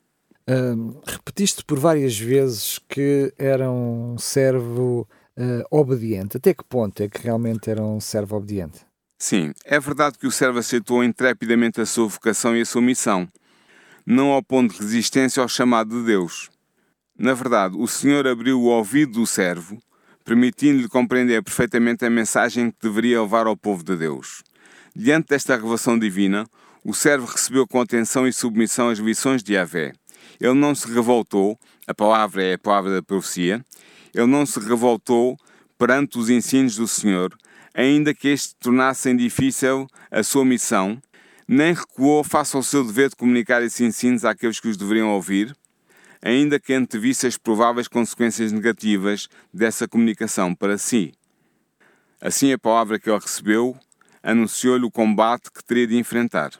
Repetiste 1.06 1.64
por 1.64 1.78
várias 1.78 2.18
vezes 2.18 2.78
que 2.88 3.32
era 3.38 3.70
um 3.70 4.18
servo 4.18 5.08
uh, 5.38 5.64
obediente. 5.70 6.36
Até 6.36 6.52
que 6.52 6.64
ponto 6.64 7.02
é 7.02 7.08
que 7.08 7.22
realmente 7.22 7.70
era 7.70 7.82
um 7.82 8.00
servo 8.00 8.36
obediente? 8.36 8.80
Sim, 9.18 9.52
é 9.64 9.80
verdade 9.80 10.18
que 10.18 10.26
o 10.26 10.30
servo 10.30 10.58
aceitou 10.58 11.02
intrepidamente 11.02 11.80
a 11.80 11.86
sua 11.86 12.08
vocação 12.08 12.54
e 12.54 12.60
a 12.60 12.66
sua 12.66 12.82
missão, 12.82 13.26
não 14.04 14.32
opondo 14.32 14.74
resistência 14.74 15.42
ao 15.42 15.48
chamado 15.48 15.98
de 15.98 16.06
Deus. 16.06 16.50
Na 17.18 17.32
verdade, 17.32 17.76
o 17.78 17.86
Senhor 17.86 18.26
abriu 18.26 18.60
o 18.60 18.66
ouvido 18.66 19.12
do 19.12 19.26
servo, 19.26 19.78
permitindo-lhe 20.24 20.88
compreender 20.88 21.42
perfeitamente 21.42 22.04
a 22.04 22.10
mensagem 22.10 22.70
que 22.70 22.76
deveria 22.82 23.22
levar 23.22 23.46
ao 23.46 23.56
povo 23.56 23.82
de 23.82 23.96
Deus. 23.96 24.42
Diante 24.94 25.28
desta 25.28 25.56
revelação 25.56 25.98
divina, 25.98 26.44
o 26.84 26.92
servo 26.92 27.26
recebeu 27.26 27.66
com 27.66 27.80
atenção 27.80 28.26
e 28.28 28.32
submissão 28.32 28.90
as 28.90 28.98
lições 28.98 29.42
de 29.42 29.54
Yahvé 29.54 29.92
ele 30.40 30.54
não 30.54 30.75
se 30.75 30.93
revoltou, 30.93 31.59
a 31.87 31.95
palavra 31.95 32.43
é 32.43 32.54
a 32.54 32.59
palavra 32.59 32.95
da 32.95 33.02
profecia, 33.02 33.64
ele 34.14 34.26
não 34.26 34.47
se 34.47 34.59
revoltou 34.61 35.37
perante 35.78 36.19
os 36.19 36.31
ensinos 36.31 36.76
do 36.76 36.87
Senhor, 36.87 37.37
ainda 37.75 38.14
que 38.14 38.28
este 38.28 38.54
tornassem 38.57 39.16
difícil 39.16 39.87
a 40.11 40.23
sua 40.23 40.45
missão, 40.45 41.00
nem 41.47 41.75
recuou 41.75 42.25
face 42.25 42.57
ao 42.57 42.62
seu 42.62 42.85
dever 42.85 43.11
de 43.11 43.16
comunicar 43.16 43.62
esses 43.62 43.81
ensinos 43.81 44.25
àqueles 44.25 44.61
que 44.61 44.69
os 44.69 44.76
deveriam 44.76 45.11
ouvir, 45.11 45.54
ainda 46.23 46.59
que 46.59 46.73
antevisse 46.73 47.26
as 47.26 47.37
prováveis 47.37 47.87
consequências 47.87 48.50
negativas 48.50 49.28
dessa 49.52 49.87
comunicação 49.87 50.54
para 50.54 50.78
si. 50.78 51.12
Assim, 52.21 52.52
a 52.52 52.59
palavra 52.59 52.99
que 52.99 53.11
ele 53.11 53.19
recebeu 53.19 53.76
anunciou-lhe 54.23 54.87
o 54.87 54.90
combate 54.90 55.50
que 55.52 55.62
teria 55.62 55.87
de 55.87 55.99
enfrentar. 55.99 56.52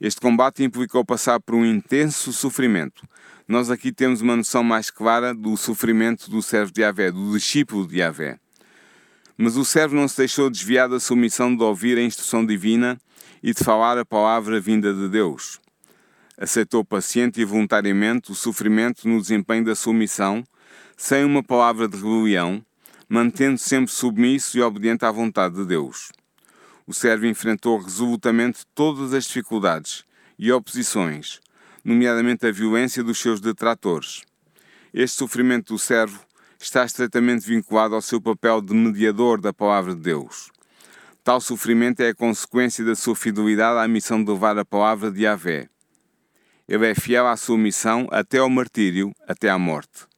Este 0.00 0.18
combate 0.18 0.64
implicou 0.64 1.04
passar 1.04 1.38
por 1.40 1.54
um 1.54 1.64
intenso 1.64 2.32
sofrimento. 2.32 3.06
Nós 3.46 3.70
aqui 3.70 3.92
temos 3.92 4.22
uma 4.22 4.34
noção 4.34 4.64
mais 4.64 4.90
clara 4.90 5.34
do 5.34 5.56
sofrimento 5.58 6.30
do 6.30 6.40
servo 6.40 6.72
de 6.72 6.80
Yahvé, 6.80 7.10
do 7.10 7.32
discípulo 7.32 7.86
de 7.86 7.98
Yahvé. 7.98 8.38
Mas 9.36 9.56
o 9.56 9.64
servo 9.64 9.96
não 9.96 10.08
se 10.08 10.16
deixou 10.16 10.48
desviar 10.48 10.88
da 10.88 10.98
sua 10.98 11.16
missão 11.16 11.54
de 11.54 11.62
ouvir 11.62 11.98
a 11.98 12.02
instrução 12.02 12.46
divina 12.46 12.98
e 13.42 13.52
de 13.52 13.62
falar 13.62 13.98
a 13.98 14.04
palavra 14.04 14.58
vinda 14.58 14.94
de 14.94 15.06
Deus. 15.08 15.60
Aceitou 16.38 16.82
paciente 16.82 17.38
e 17.38 17.44
voluntariamente 17.44 18.32
o 18.32 18.34
sofrimento 18.34 19.06
no 19.06 19.20
desempenho 19.20 19.64
da 19.64 19.74
sua 19.74 19.92
missão, 19.92 20.42
sem 20.96 21.24
uma 21.24 21.42
palavra 21.42 21.86
de 21.86 21.96
rebelião, 21.96 22.64
mantendo 23.06 23.58
sempre 23.58 23.92
submisso 23.92 24.56
e 24.56 24.62
obediente 24.62 25.04
à 25.04 25.10
vontade 25.10 25.56
de 25.56 25.66
Deus. 25.66 26.10
O 26.90 26.92
servo 26.92 27.24
enfrentou 27.24 27.78
resolutamente 27.78 28.66
todas 28.74 29.14
as 29.14 29.22
dificuldades 29.22 30.02
e 30.36 30.50
oposições, 30.50 31.38
nomeadamente 31.84 32.44
a 32.44 32.50
violência 32.50 33.00
dos 33.00 33.20
seus 33.20 33.40
detratores. 33.40 34.22
Este 34.92 35.16
sofrimento 35.16 35.72
do 35.72 35.78
servo 35.78 36.18
está 36.58 36.84
estreitamente 36.84 37.46
vinculado 37.46 37.94
ao 37.94 38.02
seu 38.02 38.20
papel 38.20 38.60
de 38.60 38.74
mediador 38.74 39.40
da 39.40 39.52
palavra 39.52 39.94
de 39.94 40.00
Deus. 40.00 40.50
Tal 41.22 41.40
sofrimento 41.40 42.00
é 42.00 42.08
a 42.08 42.14
consequência 42.14 42.84
da 42.84 42.96
sua 42.96 43.14
fidelidade 43.14 43.78
à 43.78 43.86
missão 43.86 44.24
de 44.24 44.28
levar 44.28 44.58
a 44.58 44.64
palavra 44.64 45.12
de 45.12 45.22
Yahvé. 45.22 45.68
Ele 46.66 46.88
é 46.88 46.92
fiel 46.92 47.28
à 47.28 47.36
sua 47.36 47.56
missão 47.56 48.08
até 48.10 48.38
ao 48.38 48.50
martírio, 48.50 49.14
até 49.28 49.48
à 49.48 49.56
morte. 49.56 50.08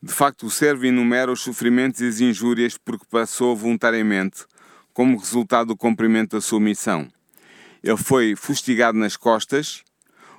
De 0.00 0.12
facto, 0.12 0.46
o 0.46 0.50
servo 0.50 0.86
enumera 0.86 1.32
os 1.32 1.40
sofrimentos 1.40 2.00
e 2.02 2.06
as 2.06 2.20
injúrias 2.20 2.78
porque 2.78 3.04
passou 3.10 3.56
voluntariamente, 3.56 4.46
como 4.94 5.18
resultado 5.18 5.68
do 5.68 5.76
cumprimento 5.76 6.36
da 6.36 6.40
sua 6.40 6.58
missão. 6.58 7.06
Ele 7.82 7.98
foi 7.98 8.34
fustigado 8.34 8.96
nas 8.96 9.16
costas, 9.16 9.82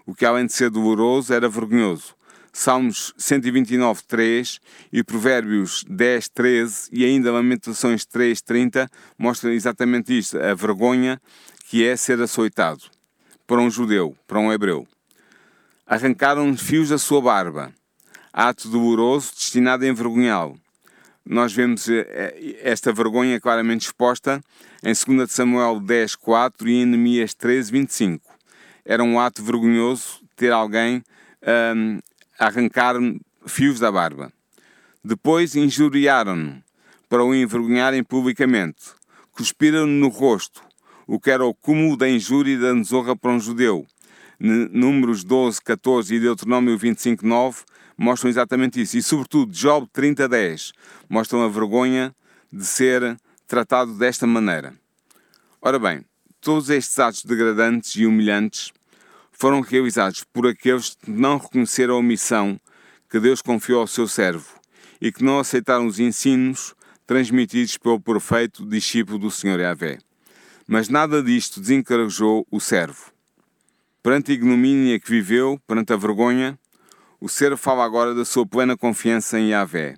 o 0.06 0.16
que 0.16 0.26
além 0.26 0.48
de 0.48 0.54
ser 0.54 0.72
doloroso 0.72 1.32
era 1.34 1.48
vergonhoso. 1.48 2.16
Salmos 2.52 3.14
129, 3.18 4.02
3 4.08 4.60
e 4.92 5.04
Provérbios 5.04 5.84
10, 5.88 6.30
13 6.30 6.90
e 6.92 7.06
ainda 7.06 7.32
Lamentações 7.32 8.06
3, 8.06 8.42
30 8.42 8.90
mostram 9.18 9.52
exatamente 9.52 10.18
isto, 10.18 10.40
a 10.40 10.54
vergonha 10.56 11.22
que 11.68 11.86
é 11.86 11.96
ser 11.98 12.20
açoitado 12.22 12.84
para 13.46 13.62
um 13.62 13.70
judeu, 13.70 14.18
para 14.26 14.40
um 14.40 14.52
hebreu. 14.52 14.88
Arrancaram 15.86 16.58
fios 16.58 16.90
da 16.90 16.98
sua 16.98 17.22
barba 17.22 17.74
ato 18.38 18.68
doloroso 18.68 19.32
destinado 19.34 19.86
a 19.86 19.88
envergonhá-lo. 19.88 20.60
Nós 21.28 21.54
vemos 21.54 21.90
eh, 21.90 22.06
eh, 22.08 22.60
esta 22.62 22.94
vergonha 22.94 23.40
claramente 23.40 23.88
exposta 23.88 24.40
em 24.84 24.94
2 24.94 25.32
Samuel 25.32 25.80
10, 25.80 26.16
4 26.16 26.70
e 26.70 26.76
em 26.76 26.86
Neemias 26.86 27.34
13, 27.34 27.72
25. 27.72 28.24
Era 28.86 29.04
um 29.04 29.20
ato 29.20 29.44
vergonhoso 29.44 30.22
ter 30.36 30.52
alguém 30.52 31.04
um, 31.76 32.00
arrancar 32.38 32.96
fios 33.48 33.80
da 33.80 33.92
barba. 33.92 34.32
Depois 35.04 35.56
injuriaram-no 35.56 36.62
para 37.10 37.24
o 37.24 37.34
envergonharem 37.34 38.04
publicamente. 38.04 38.94
Cuspiram-no 39.32 39.88
no 39.88 40.10
rosto, 40.10 40.62
o 41.08 41.20
que 41.20 41.32
era 41.32 41.44
o 41.44 41.56
cúmulo 41.56 41.98
da 41.98 42.08
injúria 42.08 42.54
e 42.54 42.60
da 42.60 42.74
desonra 42.74 43.16
para 43.16 43.32
um 43.32 43.40
judeu. 43.40 43.88
Números 44.40 45.24
12, 45.24 45.60
14 45.62 46.14
e 46.14 46.20
Deuteronômio 46.20 46.78
25, 46.78 47.26
9 47.26 47.64
mostram 47.98 48.30
exatamente 48.30 48.82
isso. 48.82 48.98
E, 48.98 49.04
sobretudo, 49.04 49.52
Job 49.52 49.88
30.10 49.94 50.72
mostram 51.10 51.44
a 51.44 51.50
vergonha 51.50 52.16
de 52.52 52.66
ser 52.66 53.18
tratado 53.48 53.94
desta 53.94 54.26
maneira. 54.26 54.74
Ora 55.62 55.80
bem, 55.80 56.06
todos 56.42 56.70
estes 56.70 56.98
atos 57.00 57.24
degradantes 57.24 57.96
e 57.96 58.06
humilhantes 58.06 58.72
foram 59.32 59.62
realizados 59.62 60.24
por 60.24 60.48
aqueles 60.48 60.96
que 60.96 61.12
não 61.12 61.38
reconheceram 61.38 61.98
a 61.98 62.04
missão 62.04 62.60
que 63.10 63.20
Deus 63.20 63.42
confiou 63.42 63.82
ao 63.82 63.88
seu 63.88 64.08
servo 64.08 64.48
e 65.02 65.12
que 65.12 65.24
não 65.24 65.40
aceitaram 65.40 65.86
os 65.86 66.00
ensinos 66.00 66.74
transmitidos 67.06 67.78
pelo 67.78 68.00
perfeito 68.00 68.66
discípulo 68.66 69.20
do 69.20 69.32
Senhor 69.32 69.60
Yahvé. 69.60 70.00
Mas 70.68 70.90
nada 70.90 71.22
disto 71.22 71.60
desencorajou 71.60 72.48
o 72.50 72.60
servo. 72.60 73.12
Perante 74.02 74.32
a 74.32 74.36
ignomínia 74.36 75.00
que 75.00 75.10
viveu, 75.10 75.60
perante 75.68 75.94
a 75.94 75.96
vergonha, 75.96 76.58
o 77.26 77.28
ser 77.28 77.58
fala 77.58 77.84
agora 77.84 78.14
da 78.14 78.24
sua 78.24 78.46
plena 78.46 78.78
confiança 78.78 79.40
em 79.40 79.50
Yahvé. 79.50 79.98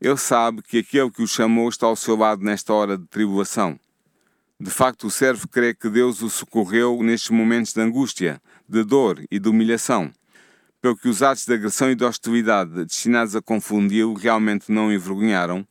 Ele 0.00 0.16
sabe 0.16 0.62
que 0.62 0.78
aquele 0.78 1.10
que 1.10 1.22
o 1.22 1.26
chamou 1.26 1.68
está 1.68 1.86
ao 1.86 1.94
seu 1.94 2.16
lado 2.16 2.42
nesta 2.42 2.72
hora 2.72 2.96
de 2.96 3.06
tribulação. 3.06 3.78
De 4.58 4.70
facto, 4.70 5.08
o 5.08 5.10
servo 5.10 5.46
crê 5.46 5.74
que 5.74 5.90
Deus 5.90 6.22
o 6.22 6.30
socorreu 6.30 7.02
nestes 7.02 7.28
momentos 7.28 7.74
de 7.74 7.82
angústia, 7.82 8.40
de 8.66 8.82
dor 8.82 9.22
e 9.30 9.38
de 9.38 9.46
humilhação, 9.46 10.10
pelo 10.80 10.96
que 10.96 11.10
os 11.10 11.22
atos 11.22 11.44
de 11.44 11.52
agressão 11.52 11.90
e 11.90 11.94
de 11.94 12.02
hostilidade 12.02 12.82
destinados 12.82 13.36
a 13.36 13.42
confundi-lo 13.42 14.14
realmente 14.14 14.72
não 14.72 14.86
o 14.86 14.92
envergonharam, 14.92 15.68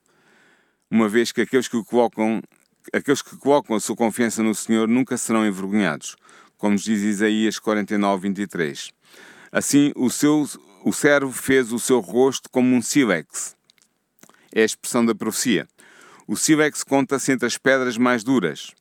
uma 0.92 1.10
vez 1.10 1.32
que 1.32 1.42
aqueles 1.42 1.68
que, 1.68 1.84
colocam, 1.86 2.40
aqueles 2.94 3.24
que 3.24 3.36
colocam 3.36 3.76
a 3.76 3.80
sua 3.80 3.96
confiança 3.96 4.44
no 4.44 4.54
Senhor 4.54 4.88
nunca 4.88 5.18
serão 5.18 5.44
envergonhados, 5.44 6.16
como 6.56 6.76
diz 6.76 7.02
Isaías 7.02 7.58
49, 7.58 8.28
23. 8.28 8.96
Assim, 9.52 9.92
o, 9.96 10.10
seu, 10.10 10.46
o 10.84 10.94
servo 10.94 11.32
fez 11.32 11.72
o 11.72 11.80
seu 11.80 12.00
rosto 12.00 12.50
como 12.50 12.76
um 12.76 12.82
sílex. 12.82 13.56
É 14.54 14.62
a 14.62 14.66
expressão 14.66 15.06
da 15.06 15.16
profecia. 15.16 15.68
O 16.28 16.36
sílex 16.36 16.84
conta-se 16.84 17.32
entre 17.32 17.46
as 17.46 17.58
pedras 17.58 17.98
mais 17.98 18.24
duras. 18.24 18.72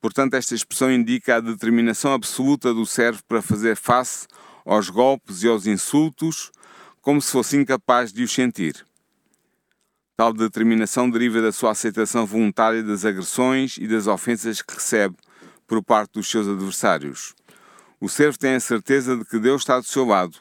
Portanto, 0.00 0.34
esta 0.34 0.54
expressão 0.54 0.92
indica 0.92 1.36
a 1.36 1.40
determinação 1.40 2.12
absoluta 2.12 2.74
do 2.74 2.84
servo 2.84 3.22
para 3.26 3.40
fazer 3.40 3.76
face 3.76 4.26
aos 4.64 4.90
golpes 4.90 5.42
e 5.42 5.48
aos 5.48 5.66
insultos, 5.66 6.50
como 7.00 7.20
se 7.20 7.30
fosse 7.30 7.56
incapaz 7.56 8.12
de 8.12 8.22
os 8.22 8.32
sentir. 8.32 8.84
Tal 10.16 10.32
determinação 10.32 11.10
deriva 11.10 11.42
da 11.42 11.52
sua 11.52 11.72
aceitação 11.72 12.24
voluntária 12.24 12.82
das 12.82 13.04
agressões 13.04 13.76
e 13.78 13.86
das 13.88 14.06
ofensas 14.06 14.62
que 14.62 14.74
recebe 14.74 15.16
por 15.66 15.82
parte 15.82 16.12
dos 16.12 16.30
seus 16.30 16.46
adversários. 16.46 17.34
O 18.00 18.08
servo 18.08 18.38
tem 18.38 18.54
a 18.54 18.60
certeza 18.60 19.16
de 19.16 19.24
que 19.24 19.38
Deus 19.38 19.62
está 19.62 19.80
do 19.80 19.86
seu 19.86 20.04
lado, 20.04 20.38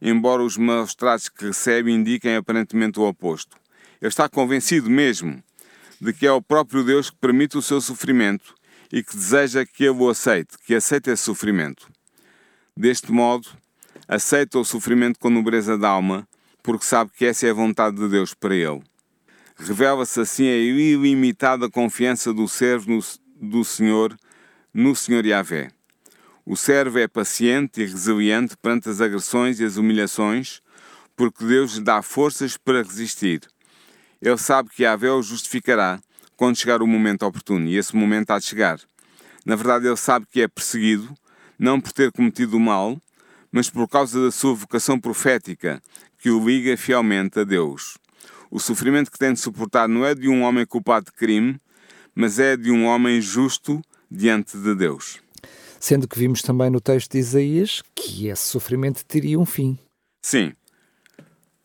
embora 0.00 0.42
os 0.42 0.56
maus 0.56 0.94
tratos 0.94 1.28
que 1.28 1.46
recebe 1.46 1.92
indiquem 1.92 2.36
aparentemente 2.36 2.98
o 2.98 3.06
oposto. 3.06 3.56
Ele 4.00 4.08
está 4.08 4.28
convencido 4.28 4.88
mesmo 4.88 5.42
de 6.00 6.12
que 6.12 6.26
é 6.26 6.32
o 6.32 6.40
próprio 6.40 6.82
Deus 6.82 7.10
que 7.10 7.16
permite 7.16 7.58
o 7.58 7.62
seu 7.62 7.80
sofrimento 7.80 8.54
e 8.90 9.02
que 9.02 9.14
deseja 9.14 9.64
que 9.64 9.84
ele 9.84 9.98
o 9.98 10.08
aceite, 10.08 10.56
que 10.64 10.74
aceite 10.74 11.10
esse 11.10 11.22
sofrimento. 11.22 11.88
Deste 12.76 13.12
modo, 13.12 13.48
aceita 14.08 14.58
o 14.58 14.64
sofrimento 14.64 15.18
com 15.18 15.28
nobreza 15.28 15.76
de 15.76 15.84
alma, 15.84 16.26
porque 16.62 16.84
sabe 16.84 17.10
que 17.16 17.26
essa 17.26 17.46
é 17.46 17.50
a 17.50 17.54
vontade 17.54 17.96
de 17.96 18.08
Deus 18.08 18.34
para 18.34 18.54
ele. 18.54 18.82
Revela-se 19.56 20.20
assim 20.20 20.48
a 20.48 20.56
ilimitada 20.56 21.68
confiança 21.68 22.32
do 22.32 22.48
servo 22.48 22.90
no, 22.90 23.00
do 23.36 23.62
Senhor, 23.62 24.16
no 24.72 24.96
Senhor 24.96 25.24
Yahvé. 25.26 25.70
O 26.44 26.56
servo 26.56 26.98
é 26.98 27.06
paciente 27.06 27.82
e 27.82 27.86
resiliente 27.86 28.56
perante 28.56 28.88
as 28.88 29.00
agressões 29.00 29.60
e 29.60 29.64
as 29.64 29.76
humilhações, 29.76 30.62
porque 31.14 31.44
Deus 31.44 31.74
lhe 31.74 31.84
dá 31.84 32.00
forças 32.00 32.56
para 32.56 32.82
resistir. 32.82 33.42
Ele 34.22 34.38
sabe 34.38 34.70
que 34.70 34.82
Yahvé 34.82 35.10
o 35.10 35.22
justificará 35.22 36.00
quando 36.36 36.56
chegar 36.56 36.80
o 36.80 36.86
momento 36.86 37.26
oportuno, 37.26 37.68
e 37.68 37.76
esse 37.76 37.94
momento 37.94 38.30
há 38.30 38.38
de 38.38 38.46
chegar. 38.46 38.80
Na 39.44 39.54
verdade, 39.54 39.86
ele 39.86 39.96
sabe 39.96 40.26
que 40.30 40.40
é 40.40 40.48
perseguido, 40.48 41.14
não 41.58 41.78
por 41.78 41.92
ter 41.92 42.10
cometido 42.10 42.56
o 42.56 42.60
mal, 42.60 42.98
mas 43.52 43.68
por 43.68 43.86
causa 43.86 44.24
da 44.24 44.30
sua 44.30 44.54
vocação 44.54 44.98
profética, 44.98 45.82
que 46.18 46.30
o 46.30 46.42
liga 46.42 46.74
fielmente 46.76 47.38
a 47.38 47.44
Deus. 47.44 47.98
O 48.50 48.58
sofrimento 48.58 49.10
que 49.10 49.18
tem 49.18 49.34
de 49.34 49.40
suportar 49.40 49.86
não 49.86 50.06
é 50.06 50.14
de 50.14 50.28
um 50.28 50.42
homem 50.42 50.64
culpado 50.64 51.06
de 51.06 51.12
crime, 51.12 51.60
mas 52.14 52.38
é 52.38 52.56
de 52.56 52.70
um 52.70 52.86
homem 52.86 53.20
justo 53.20 53.82
diante 54.10 54.56
de 54.56 54.74
Deus 54.74 55.20
sendo 55.80 56.06
que 56.06 56.18
vimos 56.18 56.42
também 56.42 56.68
no 56.70 56.80
texto 56.80 57.12
de 57.12 57.18
Isaías 57.18 57.82
que 57.94 58.28
esse 58.28 58.42
sofrimento 58.42 59.04
teria 59.04 59.40
um 59.40 59.46
fim. 59.46 59.78
Sim. 60.22 60.52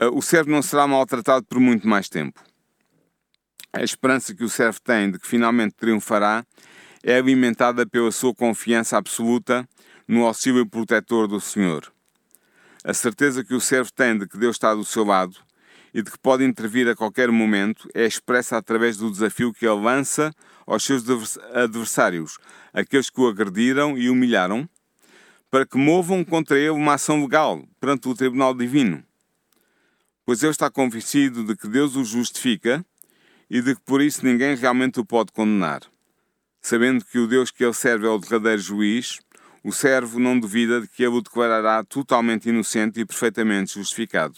Uh, 0.01 0.17
o 0.17 0.21
servo 0.21 0.49
não 0.49 0.61
será 0.61 0.87
maltratado 0.87 1.45
por 1.45 1.59
muito 1.59 1.87
mais 1.87 2.07
tempo. 2.07 2.41
A 3.73 3.83
esperança 3.83 4.33
que 4.33 4.43
o 4.43 4.49
servo 4.49 4.79
tem 4.81 5.11
de 5.11 5.19
que 5.19 5.27
finalmente 5.27 5.75
triunfará 5.75 6.45
é 7.03 7.17
alimentada 7.17 7.85
pela 7.85 8.11
sua 8.11 8.33
confiança 8.33 8.97
absoluta 8.97 9.67
no 10.07 10.25
auxílio 10.25 10.65
protetor 10.65 11.27
do 11.27 11.41
Senhor. 11.41 11.91
A 12.83 12.93
certeza 12.93 13.43
que 13.43 13.53
o 13.53 13.59
servo 13.59 13.91
tem 13.93 14.17
de 14.17 14.27
que 14.27 14.37
Deus 14.37 14.55
está 14.55 14.73
do 14.73 14.85
seu 14.85 15.03
lado 15.03 15.35
e 15.95 16.01
de 16.01 16.11
que 16.11 16.19
pode 16.19 16.43
intervir 16.43 16.89
a 16.89 16.95
qualquer 16.95 17.31
momento 17.31 17.87
é 17.93 18.05
expressa 18.05 18.57
através 18.57 18.97
do 18.97 19.09
desafio 19.09 19.53
que 19.53 19.65
ele 19.65 19.81
lança 19.81 20.29
aos 20.67 20.83
seus 20.83 21.05
adversários, 21.53 22.37
aqueles 22.73 23.09
que 23.09 23.21
o 23.21 23.29
agrediram 23.29 23.97
e 23.97 24.09
humilharam, 24.09 24.67
para 25.49 25.65
que 25.65 25.77
movam 25.77 26.21
contra 26.25 26.59
ele 26.59 26.71
uma 26.71 26.95
ação 26.95 27.21
legal 27.21 27.65
perante 27.79 28.09
o 28.09 28.13
Tribunal 28.13 28.53
Divino. 28.53 29.01
Pois 30.25 30.43
ele 30.43 30.51
está 30.51 30.69
convencido 30.69 31.45
de 31.45 31.55
que 31.55 31.69
Deus 31.69 31.95
o 31.95 32.03
justifica 32.03 32.85
e 33.49 33.61
de 33.61 33.73
que 33.73 33.81
por 33.81 34.01
isso 34.01 34.25
ninguém 34.25 34.53
realmente 34.53 34.99
o 34.99 35.05
pode 35.05 35.31
condenar. 35.31 35.79
Sabendo 36.61 37.05
que 37.05 37.19
o 37.19 37.25
Deus 37.25 37.51
que 37.51 37.63
ele 37.63 37.73
serve 37.73 38.05
é 38.05 38.09
o 38.09 38.17
derradeiro 38.17 38.61
juiz, 38.61 39.21
o 39.63 39.71
servo 39.71 40.19
não 40.19 40.37
duvida 40.37 40.81
de 40.81 40.89
que 40.89 41.03
ele 41.03 41.15
o 41.15 41.21
declarará 41.21 41.85
totalmente 41.85 42.49
inocente 42.49 42.99
e 42.99 43.05
perfeitamente 43.05 43.75
justificado. 43.75 44.35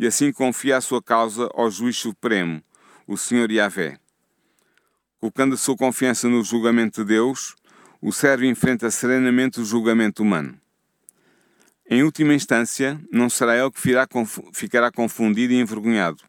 E 0.00 0.06
assim 0.06 0.32
confia 0.32 0.78
a 0.78 0.80
sua 0.80 1.02
causa 1.02 1.46
ao 1.52 1.70
juiz 1.70 1.98
supremo, 1.98 2.62
o 3.06 3.18
Senhor 3.18 3.50
Yahvé. 3.50 3.98
Colocando 5.20 5.52
a 5.52 5.58
sua 5.58 5.76
confiança 5.76 6.26
no 6.26 6.42
julgamento 6.42 7.02
de 7.02 7.08
Deus, 7.08 7.54
o 8.00 8.10
servo 8.10 8.46
enfrenta 8.46 8.90
serenamente 8.90 9.60
o 9.60 9.64
julgamento 9.64 10.22
humano. 10.22 10.58
Em 11.86 12.02
última 12.02 12.32
instância, 12.32 12.98
não 13.12 13.28
será 13.28 13.54
ele 13.54 13.70
que 13.70 13.78
ficará 14.54 14.90
confundido 14.90 15.52
e 15.52 15.60
envergonhado. 15.60 16.24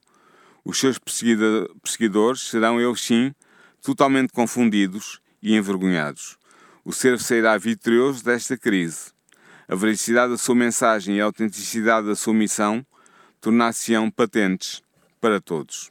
Os 0.65 0.77
seus 0.77 0.99
perseguidores 0.99 2.41
serão 2.41 2.77
eles 2.77 2.99
sim 2.99 3.33
totalmente 3.81 4.33
confundidos 4.33 5.21
e 5.41 5.55
envergonhados. 5.55 6.37
O 6.83 6.91
servo 6.91 7.23
sairá 7.23 7.57
vitorioso 7.57 8.21
desta 8.21 8.57
crise. 8.57 9.13
A 9.65 9.75
veracidade 9.75 10.33
da 10.33 10.37
sua 10.37 10.55
mensagem 10.55 11.15
e 11.15 11.21
a 11.21 11.23
autenticidade 11.23 12.07
da 12.07 12.17
sua 12.17 12.33
missão 12.33 12.85
tornar-se-ão 13.41 14.09
patentes 14.09 14.81
para 15.19 15.41
todos. 15.41 15.89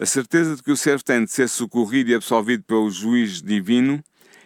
A 0.00 0.06
certeza 0.06 0.56
de 0.56 0.62
que 0.62 0.72
o 0.72 0.76
servo 0.76 1.04
tem 1.04 1.24
de 1.24 1.30
ser 1.30 1.48
socorrido 1.48 2.10
e 2.10 2.14
absolvido 2.14 2.64
pelo 2.64 2.90
juiz 2.90 3.42
divino 3.42 4.02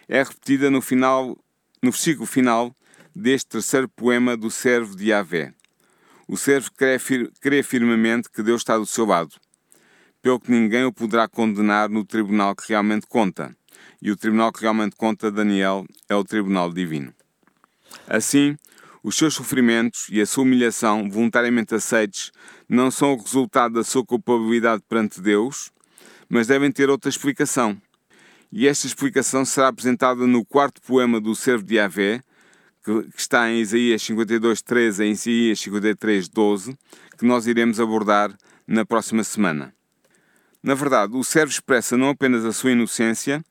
é 0.07 0.21
repetida 0.21 0.69
no 0.69 0.81
final, 0.81 1.37
no 1.81 1.91
versículo 1.91 2.25
final 2.25 2.75
deste 3.15 3.49
terceiro 3.49 3.87
poema 3.87 4.35
do 4.35 4.51
servo 4.51 4.95
de 4.95 5.09
Yahvé. 5.09 5.53
O 6.27 6.35
servo 6.35 6.71
crê, 6.75 6.97
crê 7.39 7.63
firmemente 7.63 8.29
que 8.29 8.41
Deus 8.43 8.61
está 8.61 8.77
do 8.77 8.85
seu 8.85 9.05
lado, 9.05 9.35
pelo 10.21 10.39
que 10.39 10.51
ninguém 10.51 10.85
o 10.85 10.91
poderá 10.91 11.27
condenar 11.27 11.89
no 11.89 12.03
tribunal 12.03 12.55
que 12.55 12.69
realmente 12.69 13.05
conta. 13.07 13.55
E 14.01 14.11
o 14.11 14.17
tribunal 14.17 14.51
que 14.51 14.61
realmente 14.61 14.95
conta, 14.95 15.31
Daniel, 15.31 15.85
é 16.09 16.15
o 16.15 16.23
tribunal 16.23 16.71
divino. 16.71 17.13
Assim, 18.07 18.57
os 19.03 19.17
seus 19.17 19.33
sofrimentos 19.33 20.07
e 20.09 20.21
a 20.21 20.25
sua 20.25 20.43
humilhação, 20.43 21.09
voluntariamente 21.09 21.75
aceites, 21.75 22.31
não 22.69 22.89
são 22.89 23.13
o 23.13 23.21
resultado 23.21 23.75
da 23.75 23.83
sua 23.83 24.05
culpabilidade 24.05 24.81
perante 24.87 25.21
Deus, 25.21 25.71
mas 26.29 26.47
devem 26.47 26.71
ter 26.71 26.89
outra 26.89 27.09
explicação. 27.09 27.77
E 28.51 28.67
esta 28.67 28.87
explicação 28.87 29.43
será 29.43 29.67
apresentada 29.67 30.25
no 30.25 30.45
quarto 30.45 30.81
poema 30.81 31.19
do 31.19 31.35
servo 31.35 31.63
de 31.63 31.75
Yahvé, 31.75 32.21
que, 32.83 33.09
está 33.17 33.49
em 33.49 33.59
Isaías 33.59 34.01
52, 34.03 34.61
13 34.61 35.03
e 35.03 35.07
em 35.07 35.11
Isaías 35.11 35.59
53, 35.59 36.29
12, 36.29 36.77
que 37.17 37.25
nós 37.25 37.45
iremos 37.45 37.79
abordar 37.79 38.33
na 38.65 38.85
próxima 38.85 39.23
semana. 39.23 39.73
Na 40.61 40.75
verdade, 40.75 41.15
o 41.15 41.23
servo 41.23 41.51
expressa 41.51 41.97
não 41.97 42.09
apenas 42.09 42.45
a 42.45 42.53
sua 42.53 42.71
inocência, 42.71 43.43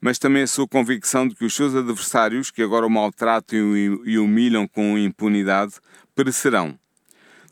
mas 0.00 0.18
também 0.18 0.42
a 0.42 0.46
sua 0.46 0.68
convicção 0.68 1.26
de 1.26 1.34
que 1.34 1.44
os 1.44 1.54
seus 1.54 1.74
adversários, 1.74 2.50
que 2.50 2.62
agora 2.62 2.86
o 2.86 2.90
maltratam 2.90 3.76
e 3.76 4.18
humilham 4.18 4.66
com 4.66 4.96
impunidade, 4.96 5.74
perecerão. 6.14 6.78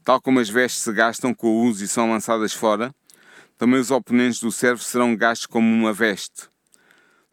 Tal 0.04 0.20
como 0.20 0.38
as 0.38 0.48
vestes 0.48 0.82
se 0.82 0.92
gastam 0.92 1.34
com 1.34 1.48
o 1.48 1.64
uso 1.64 1.84
e 1.84 1.88
são 1.88 2.10
lançadas 2.10 2.52
fora, 2.52 2.94
também 3.58 3.80
os 3.80 3.90
oponentes 3.90 4.38
do 4.38 4.52
servo 4.52 4.82
serão 4.82 5.16
gastos 5.16 5.46
como 5.46 5.66
uma 5.66 5.92
veste. 5.92 6.48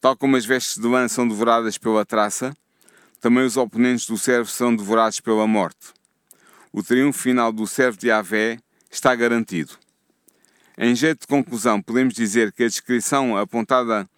Tal 0.01 0.17
como 0.17 0.35
as 0.35 0.45
vestes 0.45 0.81
de 0.81 0.87
lã 0.87 1.07
são 1.07 1.27
devoradas 1.27 1.77
pela 1.77 2.03
traça, 2.03 2.55
também 3.21 3.45
os 3.45 3.55
oponentes 3.55 4.07
do 4.07 4.17
servo 4.17 4.49
são 4.49 4.75
devorados 4.75 5.19
pela 5.19 5.45
morte. 5.45 5.93
O 6.71 6.81
triunfo 6.81 7.19
final 7.19 7.53
do 7.53 7.67
servo 7.67 7.97
de 7.97 8.09
Avé 8.09 8.57
está 8.89 9.15
garantido. 9.15 9.73
Em 10.77 10.95
jeito 10.95 11.21
de 11.21 11.27
conclusão, 11.27 11.81
podemos 11.81 12.15
dizer 12.15 12.51
que 12.51 12.63
a 12.63 12.67
descrição 12.67 13.37
apontada 13.37 14.09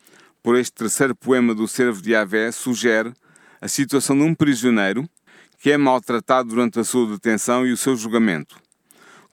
por 0.46 0.56
este 0.56 0.74
terceiro 0.74 1.16
poema 1.16 1.56
do 1.56 1.68
servo 1.68 2.00
de 2.00 2.16
Avé 2.16 2.52
sugere 2.52 3.12
a 3.60 3.68
situação 3.68 4.16
de 4.16 4.22
um 4.22 4.36
prisioneiro 4.36 5.10
que 5.58 5.72
é 5.72 5.78
maltratado 5.78 6.50
durante 6.50 6.80
a 6.80 6.84
sua 6.84 7.14
detenção 7.14 7.66
e 7.66 7.72
o 7.72 7.78
seu 7.78 7.96
julgamento. 7.96 8.56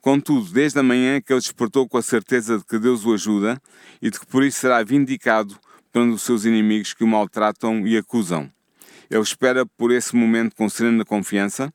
Contudo, 0.01 0.49
desde 0.51 0.79
a 0.79 0.81
manhã 0.81 1.21
que 1.21 1.31
ele 1.31 1.39
despertou 1.39 1.87
com 1.87 1.99
a 1.99 2.01
certeza 2.01 2.57
de 2.57 2.65
que 2.65 2.79
Deus 2.79 3.05
o 3.05 3.13
ajuda 3.13 3.61
e 4.01 4.09
de 4.09 4.19
que 4.19 4.25
por 4.25 4.43
isso 4.43 4.61
será 4.61 4.81
vindicado 4.81 5.55
pelos 5.91 6.23
seus 6.23 6.45
inimigos 6.45 6.95
que 6.95 7.03
o 7.03 7.07
maltratam 7.07 7.85
e 7.85 7.95
acusam. 7.95 8.51
Ele 9.07 9.21
espera 9.21 9.67
por 9.67 9.91
esse 9.91 10.15
momento 10.15 10.55
com 10.55 10.67
serena 10.67 11.05
confiança 11.05 11.71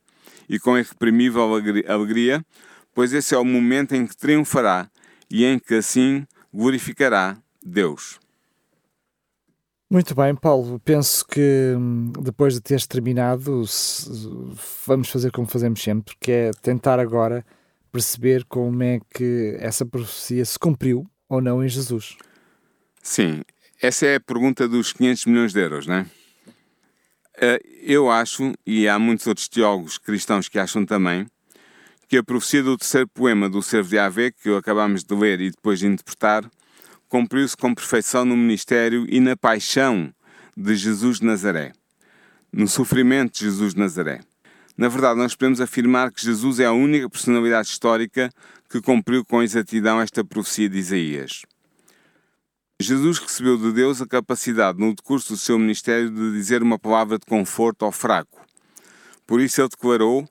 e 0.49 0.59
com 0.59 0.77
irreprimível 0.77 1.43
alegria, 1.87 2.45
pois 2.93 3.13
esse 3.13 3.33
é 3.33 3.37
o 3.37 3.45
momento 3.45 3.95
em 3.95 4.05
que 4.05 4.17
triunfará 4.17 4.91
e 5.31 5.45
em 5.45 5.57
que 5.57 5.75
assim 5.75 6.27
glorificará 6.53 7.37
Deus. 7.65 8.19
Muito 9.91 10.13
bem, 10.13 10.35
Paulo. 10.35 10.79
Penso 10.79 11.25
que 11.25 11.73
hum, 11.75 12.11
depois 12.21 12.53
de 12.53 12.61
teres 12.61 12.85
terminado, 12.85 13.63
vamos 14.85 15.09
fazer 15.09 15.31
como 15.31 15.47
fazemos 15.47 15.81
sempre, 15.81 16.15
que 16.19 16.31
é 16.31 16.51
tentar 16.61 16.99
agora 16.99 17.43
perceber 17.91 18.45
como 18.45 18.83
é 18.83 18.99
que 19.09 19.57
essa 19.59 19.83
profecia 19.83 20.45
se 20.45 20.59
cumpriu 20.59 21.09
ou 21.27 21.41
não 21.41 21.63
em 21.63 21.67
Jesus. 21.67 22.15
Sim, 23.01 23.41
essa 23.81 24.05
é 24.05 24.15
a 24.15 24.19
pergunta 24.19 24.67
dos 24.67 24.93
500 24.93 25.25
milhões 25.25 25.53
de 25.53 25.59
euros, 25.59 25.87
não 25.87 25.95
é? 25.95 26.05
Eh, 27.41 27.61
eu 27.81 28.11
acho, 28.11 28.53
e 28.67 28.87
há 28.87 28.99
muitos 28.99 29.25
outros 29.25 29.47
teólogos 29.47 29.97
cristãos 29.97 30.47
que 30.47 30.59
acham 30.59 30.85
também, 30.85 31.25
que 32.07 32.17
a 32.17 32.23
profecia 32.23 32.61
do 32.61 32.77
terceiro 32.77 33.07
poema 33.07 33.49
do 33.49 33.61
Servo 33.63 33.89
de 33.89 33.97
Ave, 33.97 34.31
que 34.31 34.53
acabámos 34.55 35.03
de 35.03 35.15
ler 35.15 35.41
e 35.41 35.49
depois 35.49 35.79
de 35.79 35.87
interpretar, 35.87 36.47
cumpriu-se 37.09 37.57
com 37.57 37.73
perfeição 37.73 38.23
no 38.23 38.37
ministério 38.37 39.05
e 39.09 39.19
na 39.19 39.35
paixão 39.35 40.13
de 40.55 40.75
Jesus 40.75 41.19
de 41.19 41.25
Nazaré, 41.25 41.73
no 42.53 42.67
sofrimento 42.67 43.33
de 43.33 43.45
Jesus 43.45 43.73
de 43.73 43.79
Nazaré. 43.79 44.21
Na 44.77 44.87
verdade, 44.87 45.19
nós 45.19 45.35
podemos 45.35 45.59
afirmar 45.59 46.11
que 46.11 46.23
Jesus 46.23 46.59
é 46.59 46.65
a 46.65 46.71
única 46.71 47.09
personalidade 47.09 47.67
histórica 47.67 48.31
que 48.69 48.79
cumpriu 48.79 49.25
com 49.25 49.43
exatidão 49.43 49.99
esta 49.99 50.23
profecia 50.23 50.69
de 50.69 50.77
Isaías. 50.77 51.41
Jesus 52.79 53.17
recebeu 53.17 53.57
de 53.57 53.73
Deus 53.73 54.01
a 54.01 54.07
capacidade, 54.07 54.79
no 54.79 54.95
decurso 54.95 55.33
do 55.33 55.37
seu 55.37 55.59
ministério, 55.59 56.09
de 56.09 56.31
dizer 56.31 56.63
uma 56.63 56.79
palavra 56.79 57.17
de 57.17 57.25
conforto 57.25 57.83
ao 57.83 57.91
fraco. 57.91 58.39
Por 59.27 59.41
isso 59.41 59.59
ele 59.59 59.67
declarou: 59.67 60.25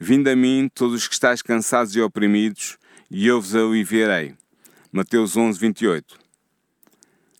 Vinde 0.00 0.28
a 0.28 0.34
mim, 0.34 0.68
todos 0.74 1.02
os 1.02 1.06
que 1.06 1.14
estáis 1.14 1.40
cansados 1.40 1.94
e 1.94 2.00
oprimidos, 2.00 2.78
e 3.08 3.28
eu 3.28 3.40
vos 3.40 3.54
aliviarei. 3.54 4.34
Mateus 4.96 5.36
11, 5.36 5.58
28. 5.58 6.20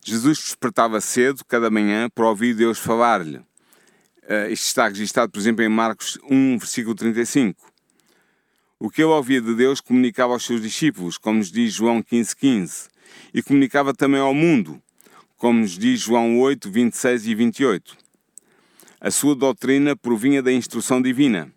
Jesus 0.05 0.39
despertava 0.39 1.01
cedo, 1.01 1.45
cada 1.45 1.71
manhã, 1.71 2.11
para 2.13 2.29
ouvir 2.29 2.53
Deus 2.53 2.81
falar-lhe. 2.81 3.37
Uh, 3.37 4.51
isto 4.51 4.67
está 4.67 4.89
registado, 4.89 5.31
por 5.31 5.39
exemplo, 5.39 5.63
em 5.63 5.69
Marcos 5.69 6.19
1, 6.29 6.59
versículo 6.59 6.97
35. 6.97 7.71
O 8.77 8.91
que 8.91 9.03
ele 9.03 9.13
ouvia 9.13 9.41
de 9.41 9.55
Deus 9.55 9.81
comunicava 9.81 10.33
aos 10.33 10.45
seus 10.45 10.61
discípulos, 10.61 11.17
como 11.17 11.39
nos 11.39 11.53
diz 11.53 11.73
João 11.73 12.03
15, 12.03 12.35
15 12.35 12.89
e 13.33 13.41
comunicava 13.41 13.95
também 13.95 14.21
ao 14.21 14.35
mundo, 14.35 14.83
como 15.37 15.61
nos 15.61 15.79
diz 15.79 16.01
João 16.01 16.41
8, 16.41 16.69
26 16.69 17.29
e 17.29 17.35
28. 17.37 17.97
A 19.01 19.13
sua 19.13 19.37
doutrina 19.37 19.95
provinha 19.95 20.43
da 20.43 20.53
instrução 20.53 21.01
divina. 21.01 21.53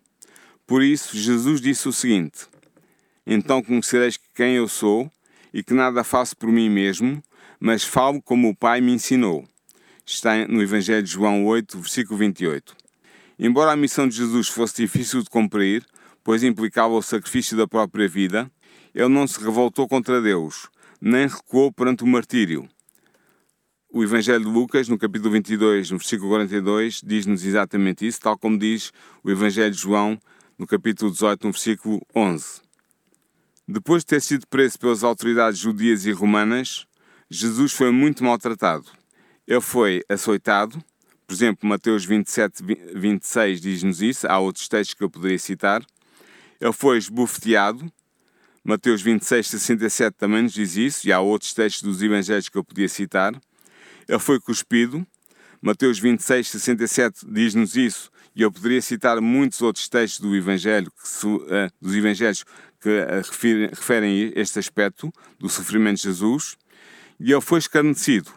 Por 0.64 0.80
isso, 0.80 1.16
Jesus 1.16 1.60
disse 1.60 1.88
o 1.88 1.92
seguinte: 1.92 2.46
Então 3.26 3.60
conhecereis 3.60 4.16
quem 4.32 4.54
eu 4.54 4.68
sou 4.68 5.10
e 5.52 5.62
que 5.62 5.74
nada 5.74 6.04
faço 6.04 6.36
por 6.36 6.50
mim 6.50 6.68
mesmo, 6.68 7.22
mas 7.60 7.84
falo 7.84 8.22
como 8.22 8.48
o 8.48 8.56
Pai 8.56 8.80
me 8.80 8.92
ensinou. 8.92 9.44
Está 10.04 10.46
no 10.46 10.62
Evangelho 10.62 11.02
de 11.02 11.10
João 11.10 11.44
8, 11.44 11.78
versículo 11.78 12.18
28. 12.18 12.76
Embora 13.38 13.72
a 13.72 13.76
missão 13.76 14.08
de 14.08 14.16
Jesus 14.16 14.48
fosse 14.48 14.82
difícil 14.82 15.22
de 15.22 15.30
cumprir, 15.30 15.84
pois 16.24 16.42
implicava 16.42 16.94
o 16.94 17.02
sacrifício 17.02 17.56
da 17.56 17.66
própria 17.66 18.08
vida, 18.08 18.50
ele 18.94 19.08
não 19.08 19.26
se 19.26 19.42
revoltou 19.42 19.86
contra 19.86 20.20
Deus, 20.20 20.68
nem 21.00 21.26
recuou 21.26 21.72
perante 21.72 22.04
o 22.04 22.06
martírio. 22.06 22.68
O 23.90 24.02
Evangelho 24.02 24.40
de 24.40 24.50
Lucas, 24.50 24.88
no 24.88 24.98
capítulo 24.98 25.30
22, 25.30 25.90
no 25.90 25.98
versículo 25.98 26.30
42, 26.30 27.00
diz-nos 27.04 27.44
exatamente 27.44 28.06
isso, 28.06 28.20
tal 28.20 28.36
como 28.36 28.58
diz 28.58 28.92
o 29.22 29.30
Evangelho 29.30 29.70
de 29.70 29.78
João, 29.78 30.20
no 30.58 30.66
capítulo 30.66 31.10
18, 31.10 31.46
no 31.46 31.52
versículo 31.52 32.06
11. 32.14 32.67
Depois 33.70 34.02
de 34.02 34.06
ter 34.06 34.22
sido 34.22 34.46
preso 34.46 34.78
pelas 34.78 35.04
autoridades 35.04 35.58
judias 35.60 36.06
e 36.06 36.12
romanas, 36.12 36.86
Jesus 37.30 37.72
foi 37.72 37.90
muito 37.90 38.24
maltratado. 38.24 38.86
Ele 39.46 39.60
foi 39.60 40.02
açoitado, 40.08 40.82
por 41.26 41.34
exemplo, 41.34 41.68
Mateus 41.68 42.06
27, 42.06 42.62
26 42.94 43.60
diz-nos 43.60 44.00
isso, 44.00 44.26
há 44.26 44.38
outros 44.38 44.66
textos 44.66 44.94
que 44.94 45.04
eu 45.04 45.10
poderia 45.10 45.38
citar. 45.38 45.84
Ele 46.58 46.72
foi 46.72 46.96
esbofeteado, 46.96 47.92
Mateus 48.64 49.02
26, 49.02 49.46
67 49.46 50.14
também 50.14 50.42
nos 50.42 50.54
diz 50.54 50.74
isso, 50.76 51.06
e 51.06 51.12
há 51.12 51.20
outros 51.20 51.52
textos 51.52 51.82
dos 51.82 52.02
Evangelhos 52.02 52.48
que 52.48 52.56
eu 52.56 52.64
podia 52.64 52.88
citar. 52.88 53.38
Ele 54.08 54.18
foi 54.18 54.40
cuspido. 54.40 55.06
Mateus 55.60 55.98
26, 55.98 56.48
67 56.48 57.26
diz-nos 57.26 57.76
isso, 57.76 58.10
e 58.34 58.40
eu 58.40 58.50
poderia 58.50 58.80
citar 58.80 59.20
muitos 59.20 59.60
outros 59.60 59.88
textos 59.88 60.20
do 60.20 60.34
Evangelho, 60.34 60.90
que, 60.90 61.26
uh, 61.26 61.40
dos 61.80 61.94
Evangelhos 61.94 62.44
que 62.80 62.88
uh, 62.88 63.16
referem, 63.16 63.68
referem 63.68 64.32
este 64.34 64.58
aspecto 64.58 65.12
do 65.38 65.48
sofrimento 65.48 65.96
de 65.96 66.04
Jesus. 66.04 66.56
E 67.20 67.32
ele 67.32 67.40
foi 67.40 67.58
escarnecido. 67.58 68.30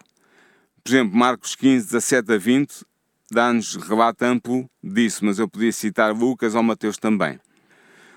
Por 0.83 0.89
exemplo, 0.89 1.15
Marcos 1.15 1.55
15, 1.55 1.85
17 1.85 2.33
a 2.33 2.37
20 2.37 2.85
dá-nos 3.31 3.75
relato 3.75 4.25
amplo 4.25 4.69
disso, 4.83 5.23
mas 5.23 5.39
eu 5.39 5.47
podia 5.47 5.71
citar 5.71 6.13
Lucas 6.13 6.53
ou 6.53 6.61
Mateus 6.61 6.97
também. 6.97 7.39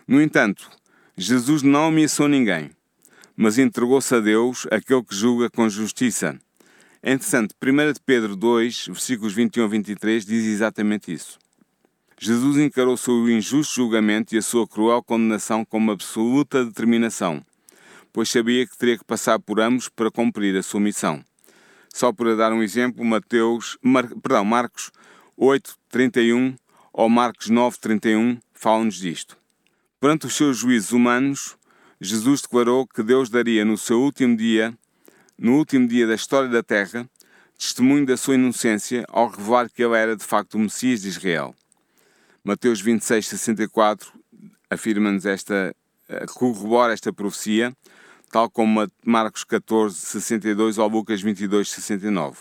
No 0.08 0.20
entanto, 0.20 0.68
Jesus 1.16 1.62
não 1.62 1.86
ameaçou 1.86 2.26
ninguém, 2.26 2.70
mas 3.36 3.58
entregou-se 3.58 4.12
a 4.14 4.20
Deus, 4.20 4.66
aquele 4.70 5.04
que 5.04 5.14
julga 5.14 5.48
com 5.48 5.68
justiça. 5.68 6.38
É 7.00 7.12
interessante, 7.12 7.54
1 7.62 8.00
Pedro 8.04 8.34
2, 8.34 8.86
versículos 8.86 9.34
21 9.34 9.64
a 9.64 9.68
23, 9.68 10.26
diz 10.26 10.44
exatamente 10.46 11.12
isso. 11.12 11.38
Jesus 12.18 12.56
encarou 12.58 12.96
seu 12.96 13.28
injusto 13.28 13.74
julgamento 13.74 14.34
e 14.34 14.38
a 14.38 14.42
sua 14.42 14.66
cruel 14.66 15.02
condenação 15.02 15.64
com 15.64 15.78
uma 15.78 15.92
absoluta 15.92 16.64
determinação, 16.64 17.44
pois 18.12 18.30
sabia 18.30 18.66
que 18.66 18.78
teria 18.78 18.96
que 18.96 19.04
passar 19.04 19.38
por 19.40 19.60
ambos 19.60 19.88
para 19.88 20.10
cumprir 20.10 20.56
a 20.56 20.62
sua 20.62 20.80
missão. 20.80 21.24
Só 21.92 22.12
para 22.12 22.36
dar 22.36 22.52
um 22.52 22.62
exemplo, 22.62 23.04
Mateus, 23.04 23.76
Mar, 23.82 24.08
perdão, 24.22 24.44
Marcos 24.44 24.90
8, 25.36 25.76
31 25.90 26.56
ou 26.92 27.08
Marcos 27.08 27.48
9, 27.48 27.78
31 27.80 28.38
falam-nos 28.54 28.96
disto. 28.96 29.36
Perante 30.00 30.26
os 30.26 30.34
seus 30.34 30.58
juízos 30.58 30.92
humanos, 30.92 31.56
Jesus 32.00 32.42
declarou 32.42 32.86
que 32.86 33.02
Deus 33.02 33.28
daria 33.28 33.64
no 33.64 33.76
seu 33.76 34.00
último 34.00 34.36
dia, 34.36 34.72
no 35.36 35.56
último 35.56 35.88
dia 35.88 36.06
da 36.06 36.14
história 36.14 36.48
da 36.48 36.62
terra, 36.62 37.08
testemunho 37.58 38.06
da 38.06 38.16
sua 38.16 38.34
inocência 38.34 39.04
ao 39.08 39.28
revelar 39.28 39.68
que 39.70 39.82
ele 39.82 39.96
era 39.96 40.16
de 40.16 40.24
facto 40.24 40.54
o 40.54 40.58
Messias 40.58 41.02
de 41.02 41.08
Israel. 41.08 41.54
Mateus 42.46 42.78
26, 42.82 43.26
64 43.26 44.12
afirma-nos 44.68 45.24
esta, 45.24 45.74
eh, 46.06 46.26
corrobora 46.26 46.92
esta 46.92 47.10
profecia, 47.10 47.74
tal 48.30 48.50
como 48.50 48.86
Marcos 49.02 49.44
14, 49.44 49.96
62 49.96 50.76
ou 50.76 50.86
Lucas 50.86 51.22
22, 51.22 51.70
69. 51.70 52.40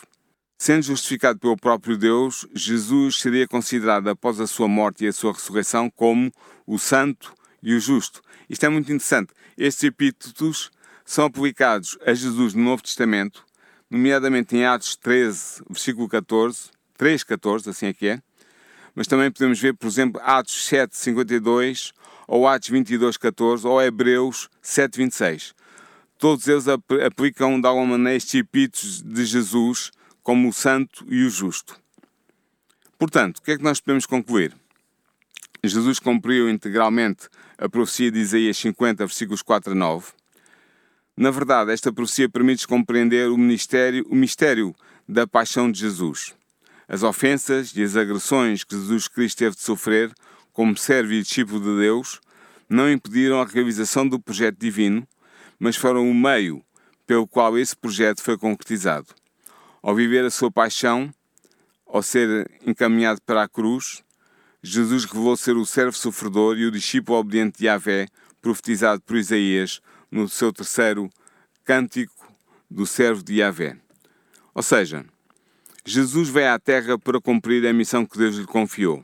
Sendo 0.58 0.84
justificado 0.84 1.40
pelo 1.40 1.56
próprio 1.56 1.98
Deus, 1.98 2.46
Jesus 2.54 3.22
seria 3.22 3.48
considerado 3.48 4.10
após 4.10 4.42
a 4.42 4.48
sua 4.48 4.68
morte 4.68 5.06
e 5.06 5.08
a 5.08 5.14
sua 5.14 5.32
ressurreição 5.32 5.90
como 5.90 6.34
o 6.68 6.78
Santo 6.78 7.34
e 7.62 7.74
o 7.74 7.80
Justo. 7.80 8.22
Isto 8.50 8.66
é 8.66 8.70
muito 8.70 8.92
interessante. 8.92 9.34
Estes 9.58 9.86
epítetos 9.86 10.70
são 11.06 11.24
aplicados 11.24 11.98
a 12.06 12.14
Jesus 12.14 12.54
no 12.54 12.64
Novo 12.64 12.84
Testamento, 12.84 13.46
nomeadamente 13.90 14.54
em 14.54 14.66
Atos 14.66 14.98
13, 14.98 15.64
versículo 15.70 16.10
14, 16.10 16.72
3, 16.98 17.24
14, 17.24 17.70
assim 17.70 17.86
é 17.86 17.94
que 17.94 18.08
é, 18.08 18.22
mas 18.96 19.08
também 19.08 19.32
podemos 19.32 19.60
ver, 19.60 19.74
por 19.74 19.88
exemplo, 19.88 20.22
Atos 20.24 20.66
7, 20.68 20.96
52, 20.96 21.94
ou 22.28 22.48
Atos 22.48 22.70
22, 22.70 23.18
14, 23.18 23.68
ou 23.68 23.82
Hebreus 23.82 24.50
7, 24.62 24.98
26. 24.98 25.54
Todos 26.18 26.48
eles 26.48 26.66
aplicam 26.68 27.60
de 27.60 27.68
alguma 27.68 27.98
maneira 27.98 28.16
estes 28.16 28.36
epítetos 28.36 29.02
de 29.02 29.26
Jesus 29.26 29.92
como 30.22 30.50
o 30.50 30.54
santo 30.54 31.06
e 31.10 31.26
o 31.26 31.30
justo. 31.30 31.78
Portanto, 32.98 33.40
o 33.40 33.42
que 33.42 33.52
é 33.52 33.58
que 33.58 33.64
nós 33.64 33.82
podemos 33.82 34.06
concluir? 34.06 34.54
Jesus 35.64 36.00
cumpriu 36.00 36.50
integralmente 36.50 37.28
a 37.58 37.68
profecia 37.68 38.12
de 38.12 38.20
Isaías 38.20 38.58
50, 38.58 39.06
versículos 39.06 39.42
4 39.42 39.72
a 39.72 39.76
9. 39.76 40.12
Na 41.16 41.30
verdade, 41.30 41.72
esta 41.72 41.92
profecia 41.92 42.28
permite 42.28 42.68
compreender 42.68 43.30
o, 43.30 43.38
ministério, 43.38 44.06
o 44.10 44.16
mistério 44.16 44.76
da 45.08 45.28
paixão 45.28 45.72
de 45.72 45.80
Jesus. 45.80 46.34
As 46.88 47.04
ofensas 47.04 47.74
e 47.76 47.84
as 47.84 47.96
agressões 47.96 48.64
que 48.64 48.76
Jesus 48.76 49.08
Cristo 49.08 49.40
teve 49.40 49.56
de 49.56 49.62
sofrer 49.62 50.14
como 50.52 50.78
servo 50.78 51.14
e 51.14 51.22
discípulo 51.22 51.60
de 51.60 51.80
Deus 51.80 52.20
não 52.70 52.92
impediram 52.92 53.42
a 53.42 53.46
realização 53.46 54.08
do 54.08 54.20
projeto 54.20 54.58
divino, 54.60 55.08
mas 55.60 55.76
foram 55.76 56.10
o 56.10 56.14
meio 56.14 56.64
pelo 57.06 57.28
qual 57.28 57.58
esse 57.58 57.76
projeto 57.76 58.22
foi 58.22 58.38
concretizado. 58.38 59.08
Ao 59.82 59.96
viver 59.96 60.26
a 60.26 60.32
sua 60.32 60.52
paixão, 60.52 61.14
ao 61.86 62.02
ser 62.02 62.50
encaminhado 62.66 63.22
para 63.26 63.44
a 63.44 63.48
cruz, 63.48 64.04
Jesus 64.62 65.06
revelou 65.06 65.36
ser 65.36 65.58
o 65.58 65.66
servo 65.66 65.96
sofredor 65.98 66.58
e 66.58 66.66
o 66.66 66.72
discípulo 66.72 67.20
obediente 67.20 67.60
de 67.60 67.66
Yahvé, 67.66 68.08
profetizado 68.42 69.02
por 69.02 69.18
Isaías 69.18 69.82
no 70.10 70.28
seu 70.30 70.54
terceiro 70.54 71.10
cântico 71.66 72.34
do 72.70 72.86
servo 72.86 73.22
de 73.22 73.36
Yahvé. 73.36 73.78
Ou 74.56 74.64
seja, 74.64 75.06
Jesus 75.86 76.30
veio 76.30 76.54
à 76.54 76.60
Terra 76.60 76.98
para 76.98 77.20
cumprir 77.20 77.66
a 77.68 77.74
missão 77.74 78.06
que 78.06 78.18
Deus 78.18 78.36
lhe 78.36 78.46
confiou. 78.46 79.04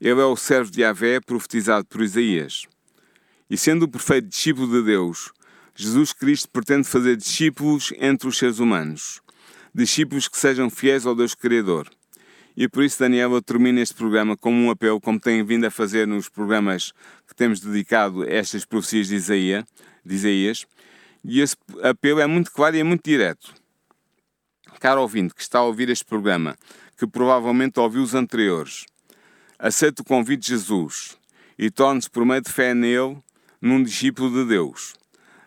Ele 0.00 0.20
é 0.20 0.24
o 0.24 0.36
servo 0.36 0.70
de 0.70 0.80
Yahvé 0.80 1.20
profetizado 1.20 1.86
por 1.86 2.02
Isaías. 2.02 2.66
E 3.48 3.56
sendo 3.56 3.84
o 3.84 3.88
perfeito 3.88 4.28
discípulo 4.28 4.68
de 4.68 4.86
Deus, 4.86 5.30
Jesus 5.74 6.12
Cristo 6.12 6.48
pretende 6.50 6.88
fazer 6.88 7.16
discípulos 7.16 7.92
entre 7.98 8.28
os 8.28 8.38
seres 8.38 8.58
humanos. 8.58 9.20
Discípulos 9.74 10.28
que 10.28 10.38
sejam 10.38 10.68
fiéis 10.68 11.06
ao 11.06 11.14
Deus 11.14 11.34
Criador 11.34 11.88
e 12.56 12.68
por 12.68 12.84
isso, 12.84 12.98
Daniel, 12.98 13.32
eu 13.32 13.42
termino 13.42 13.80
este 13.80 13.94
programa 13.94 14.36
com 14.36 14.52
um 14.52 14.70
apelo, 14.70 15.00
como 15.00 15.18
tenho 15.18 15.44
vindo 15.44 15.64
a 15.64 15.70
fazer 15.70 16.06
nos 16.06 16.28
programas 16.28 16.92
que 17.26 17.34
temos 17.34 17.60
dedicado 17.60 18.22
a 18.22 18.30
estas 18.30 18.64
profecias 18.64 19.08
de, 19.08 19.14
Isaías, 19.14 19.64
de 20.04 20.14
Isaías. 20.14 20.66
E 21.24 21.40
esse 21.40 21.56
apelo 21.82 22.20
é 22.20 22.26
muito 22.26 22.52
claro 22.52 22.76
e 22.76 22.80
é 22.80 22.84
muito 22.84 23.02
direto. 23.04 23.54
Caro 24.80 25.02
ouvinte 25.02 25.34
que 25.34 25.42
está 25.42 25.60
a 25.60 25.64
ouvir 25.64 25.88
este 25.88 26.04
programa, 26.04 26.56
que 26.98 27.06
provavelmente 27.06 27.78
ouviu 27.80 28.02
os 28.02 28.14
anteriores, 28.14 28.84
aceite 29.58 30.02
o 30.02 30.04
convite 30.04 30.42
de 30.42 30.48
Jesus 30.48 31.16
e 31.58 31.70
torne-se 31.70 32.10
por 32.10 32.24
meio 32.24 32.40
de 32.40 32.50
fé 32.50 32.74
nele 32.74 33.18
num 33.60 33.82
discípulo 33.82 34.30
de 34.30 34.48
Deus. 34.48 34.94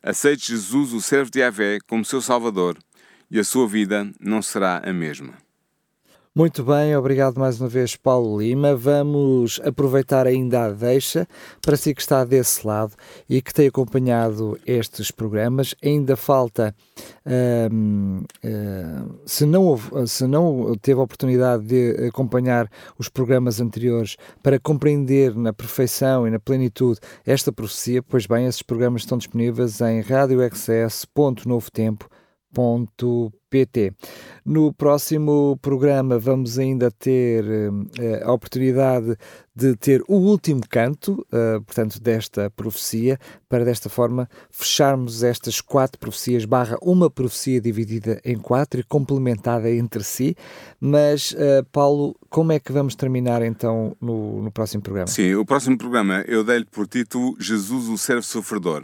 Aceite 0.01 0.51
Jesus, 0.51 0.93
o 0.93 1.01
servo 1.01 1.29
de 1.29 1.39
Yahvé, 1.39 1.79
como 1.87 2.05
seu 2.05 2.21
Salvador 2.21 2.77
e 3.29 3.39
a 3.39 3.43
sua 3.43 3.67
vida 3.67 4.09
não 4.19 4.41
será 4.41 4.81
a 4.85 4.93
mesma. 4.93 5.44
Muito 6.37 6.65
bem, 6.65 6.93
obrigado 6.97 7.39
mais 7.39 7.61
uma 7.61 7.69
vez, 7.69 7.95
Paulo 7.95 8.41
Lima. 8.41 8.75
Vamos 8.75 9.61
aproveitar 9.63 10.27
ainda 10.27 10.65
a 10.65 10.69
deixa 10.69 11.25
para 11.61 11.77
si 11.77 11.95
que 11.95 12.01
está 12.01 12.25
desse 12.25 12.67
lado 12.67 12.93
e 13.29 13.41
que 13.41 13.53
tem 13.53 13.69
acompanhado 13.69 14.59
estes 14.67 15.11
programas. 15.11 15.73
Ainda 15.81 16.17
falta, 16.17 16.75
hum, 17.71 18.25
hum, 18.43 19.15
se, 19.25 19.45
não, 19.45 19.79
se 20.05 20.27
não 20.27 20.75
teve 20.75 20.99
a 20.99 21.03
oportunidade 21.03 21.63
de 21.63 22.05
acompanhar 22.05 22.69
os 22.99 23.07
programas 23.07 23.61
anteriores 23.61 24.17
para 24.43 24.59
compreender 24.59 25.33
na 25.37 25.53
perfeição 25.53 26.27
e 26.27 26.31
na 26.31 26.37
plenitude 26.37 26.99
esta 27.25 27.49
profecia, 27.49 28.03
pois 28.03 28.25
bem, 28.25 28.45
esses 28.45 28.61
programas 28.61 29.03
estão 29.03 29.17
disponíveis 29.17 29.79
em 29.79 30.01
radioexcess.novotempo.com 30.01 32.14
pt. 33.55 33.93
No 34.45 34.73
próximo 34.73 35.57
programa 35.61 36.19
vamos 36.19 36.59
ainda 36.59 36.91
ter 36.91 37.43
uh, 37.43 38.23
a 38.23 38.31
oportunidade 38.33 39.15
de 39.55 39.75
ter 39.77 40.03
o 40.07 40.15
último 40.15 40.61
canto, 40.69 41.25
uh, 41.31 41.61
portanto, 41.63 42.01
desta 42.01 42.49
profecia, 42.49 43.17
para 43.47 43.63
desta 43.63 43.87
forma 43.87 44.29
fecharmos 44.51 45.23
estas 45.23 45.61
quatro 45.61 45.97
profecias, 45.97 46.43
barra 46.43 46.77
uma 46.81 47.09
profecia 47.09 47.61
dividida 47.61 48.19
em 48.25 48.37
quatro 48.37 48.81
e 48.81 48.83
complementada 48.83 49.71
entre 49.71 50.03
si. 50.03 50.35
Mas, 50.79 51.31
uh, 51.31 51.65
Paulo, 51.71 52.15
como 52.29 52.51
é 52.51 52.59
que 52.59 52.71
vamos 52.71 52.95
terminar 52.95 53.41
então 53.41 53.95
no, 54.01 54.41
no 54.41 54.51
próximo 54.51 54.83
programa? 54.83 55.07
Sim, 55.07 55.35
o 55.35 55.45
próximo 55.45 55.77
programa 55.77 56.23
eu 56.27 56.43
dei-lhe 56.43 56.65
por 56.65 56.87
título 56.87 57.35
Jesus, 57.39 57.87
o 57.87 57.97
servo 57.97 58.23
sofredor. 58.23 58.83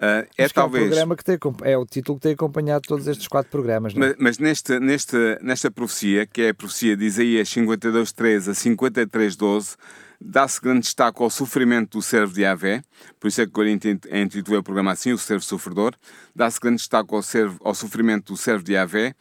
Uh, 0.00 0.26
é 0.38 0.48
talvez. 0.48 0.84
É 0.84 0.86
o, 0.86 0.88
programa 0.88 1.16
que 1.16 1.24
tem, 1.24 1.38
é 1.62 1.76
o 1.76 1.84
título 1.84 2.16
que 2.18 2.22
tem 2.22 2.32
acompanhado 2.32 2.82
todos 2.88 3.06
estes 3.06 3.28
quatro 3.28 3.50
programas. 3.50 3.92
Não? 3.92 4.06
É? 4.06 4.08
Mas, 4.08 4.16
mas 4.18 4.38
neste, 4.38 4.80
neste, 4.80 5.38
nesta 5.42 5.70
profecia, 5.70 6.26
que 6.26 6.40
é 6.40 6.48
a 6.48 6.54
profecia 6.54 6.96
de 6.96 7.04
Isaías 7.04 7.50
52.13 7.50 8.48
a 8.48 8.52
53.12, 8.52 9.76
dá-se 10.18 10.58
grande 10.58 10.80
destaque 10.80 11.22
ao 11.22 11.28
sofrimento 11.28 11.98
do 11.98 12.02
servo 12.02 12.32
de 12.32 12.42
Yahvé, 12.42 12.82
por 13.18 13.28
isso 13.28 13.42
é 13.42 13.44
que 13.44 13.50
agora 13.50 13.70
intitulei 13.70 14.58
o 14.58 14.62
programa 14.62 14.92
assim, 14.92 15.12
o 15.12 15.18
servo 15.18 15.44
sofredor, 15.44 15.94
dá-se 16.34 16.58
grande 16.58 16.78
destaque 16.78 17.14
ao, 17.14 17.22
servo, 17.22 17.58
ao 17.62 17.74
sofrimento 17.74 18.32
do 18.32 18.36
servo 18.38 18.64
de 18.64 18.72
Yahvé, 18.72 19.14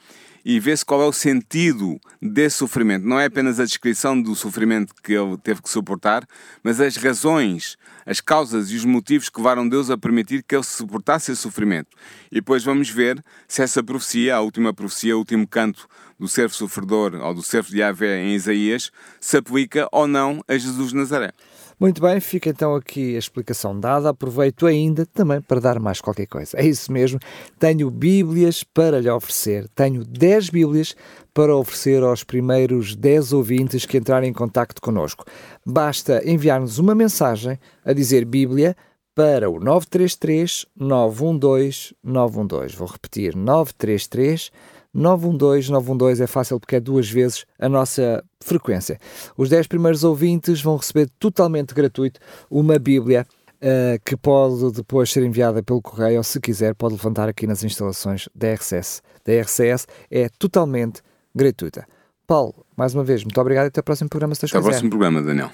e 0.50 0.60
vê-se 0.60 0.84
qual 0.84 1.00
é 1.04 1.06
o 1.06 1.14
sentido 1.14 2.00
desse 2.20 2.58
sofrimento. 2.58 3.06
Não 3.06 3.20
é 3.20 3.26
apenas 3.26 3.60
a 3.60 3.66
descrição 3.66 4.20
do 4.20 4.34
sofrimento 4.34 4.96
que 5.04 5.14
ele 5.14 5.38
teve 5.38 5.62
que 5.62 5.70
suportar, 5.70 6.28
mas 6.64 6.82
as 6.82 6.96
razões, 6.96 7.78
as 8.04 8.20
causas 8.20 8.72
e 8.72 8.76
os 8.76 8.84
motivos 8.84 9.30
que 9.30 9.38
levaram 9.38 9.70
Deus 9.70 9.92
a 9.92 9.98
permitir 9.98 10.42
que 10.42 10.56
ele 10.56 10.64
suportasse 10.64 11.32
esse 11.32 11.40
sofrimento. 11.40 11.90
E 12.32 12.36
depois 12.36 12.64
vamos 12.64 12.90
ver 12.90 13.24
se 13.48 13.62
essa 13.62 13.84
profecia, 13.84 14.38
a 14.38 14.42
última 14.42 14.74
profecia, 14.74 15.16
o 15.16 15.20
último 15.20 15.48
canto 15.48 15.88
do 16.20 16.28
servo 16.28 16.56
sofredor 16.56 17.14
ou 17.14 17.32
do 17.36 17.44
servo 17.44 17.70
de 17.70 17.82
Yahvé 17.82 18.18
em 18.18 18.34
Isaías, 18.34 18.92
se 19.22 19.38
aplica 19.38 19.88
ou 19.92 20.08
não 20.08 20.44
a 20.48 20.58
Jesus 20.58 20.94
Nazaré. 20.94 21.32
Muito 21.80 22.02
bem, 22.02 22.20
fica 22.20 22.50
então 22.50 22.76
aqui 22.76 23.16
a 23.16 23.20
explicação 23.20 23.80
dada. 23.80 24.10
Aproveito 24.10 24.66
ainda 24.66 25.06
também 25.06 25.40
para 25.40 25.62
dar 25.62 25.80
mais 25.80 26.02
qualquer 26.02 26.26
coisa. 26.26 26.58
É 26.58 26.66
isso 26.66 26.92
mesmo. 26.92 27.18
Tenho 27.58 27.90
Bíblias 27.90 28.66
para 28.66 29.00
lhe 29.00 29.10
oferecer. 29.10 29.66
Tenho 29.70 30.04
10 30.04 30.50
Bíblias 30.50 30.94
para 31.34 31.56
oferecer 31.56 32.04
aos 32.04 32.22
primeiros 32.22 32.98
10 32.98 33.32
ouvintes 33.32 33.86
que 33.86 33.98
entrarem 33.98 34.30
em 34.30 34.34
contato 34.34 34.82
connosco. 34.82 35.24
Basta 35.66 36.22
enviar-nos 36.30 36.80
uma 36.80 36.94
mensagem 36.94 37.58
a 37.86 37.94
dizer 37.94 38.26
Bíblia 38.26 38.76
para 39.16 39.50
o 39.50 39.58
933 39.58 40.66
912 40.76 41.96
912. 42.04 42.76
Vou 42.76 42.90
repetir: 42.90 43.38
933 43.38 44.52
912 44.52 44.79
912 44.94 46.24
é 46.24 46.28
fácil 46.28 46.60
porque 46.60 46.76
é 46.76 46.80
duas 46.80 47.10
vezes 47.10 47.46
a 47.60 47.70
nossa 47.70 48.24
frequência. 48.42 48.98
Os 49.38 49.50
10 49.50 49.68
primeiros 49.68 50.04
ouvintes 50.04 50.62
vão 50.62 50.78
receber 50.78 51.10
totalmente 51.20 51.74
gratuito 51.74 52.20
uma 52.50 52.80
Bíblia 52.80 53.26
uh, 53.62 54.00
que 54.04 54.18
pode 54.18 54.72
depois 54.72 55.12
ser 55.12 55.24
enviada 55.24 55.62
pelo 55.62 55.82
correio 55.82 56.18
ou, 56.18 56.24
se 56.24 56.40
quiser, 56.40 56.74
pode 56.76 56.96
levantar 56.96 57.30
aqui 57.30 57.46
nas 57.46 57.64
instalações 57.64 58.28
da 58.34 58.54
RCS. 58.54 59.02
Da 59.26 59.34
RCS 59.34 59.88
é 60.10 60.30
totalmente 60.40 61.02
gratuita. 61.36 61.86
Paulo, 62.26 62.66
mais 62.76 62.94
uma 62.94 63.04
vez, 63.04 63.24
muito 63.24 63.40
obrigado 63.40 63.66
e 63.66 63.68
até 63.68 63.80
ao 63.80 63.84
próximo 63.84 64.10
programa. 64.10 64.36
Se 64.36 64.46
até 64.46 64.58
ao 64.58 64.64
próximo 64.64 64.90
programa, 64.90 65.22
Daniel. 65.22 65.50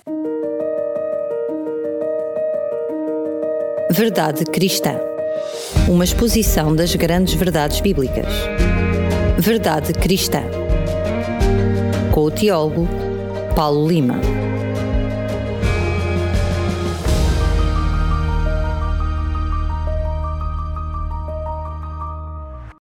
Verdade 3.92 4.44
Cristã. 4.46 5.00
Uma 5.88 6.04
exposição 6.04 6.76
das 6.76 6.96
grandes 6.96 7.34
verdades 7.36 7.80
bíblicas. 7.80 8.26
Verdade 9.38 9.94
Cristã. 9.94 10.44
Com 12.12 12.22
o 12.22 12.32
teólogo 12.32 12.88
Paulo 13.54 13.88
Lima. 13.88 14.16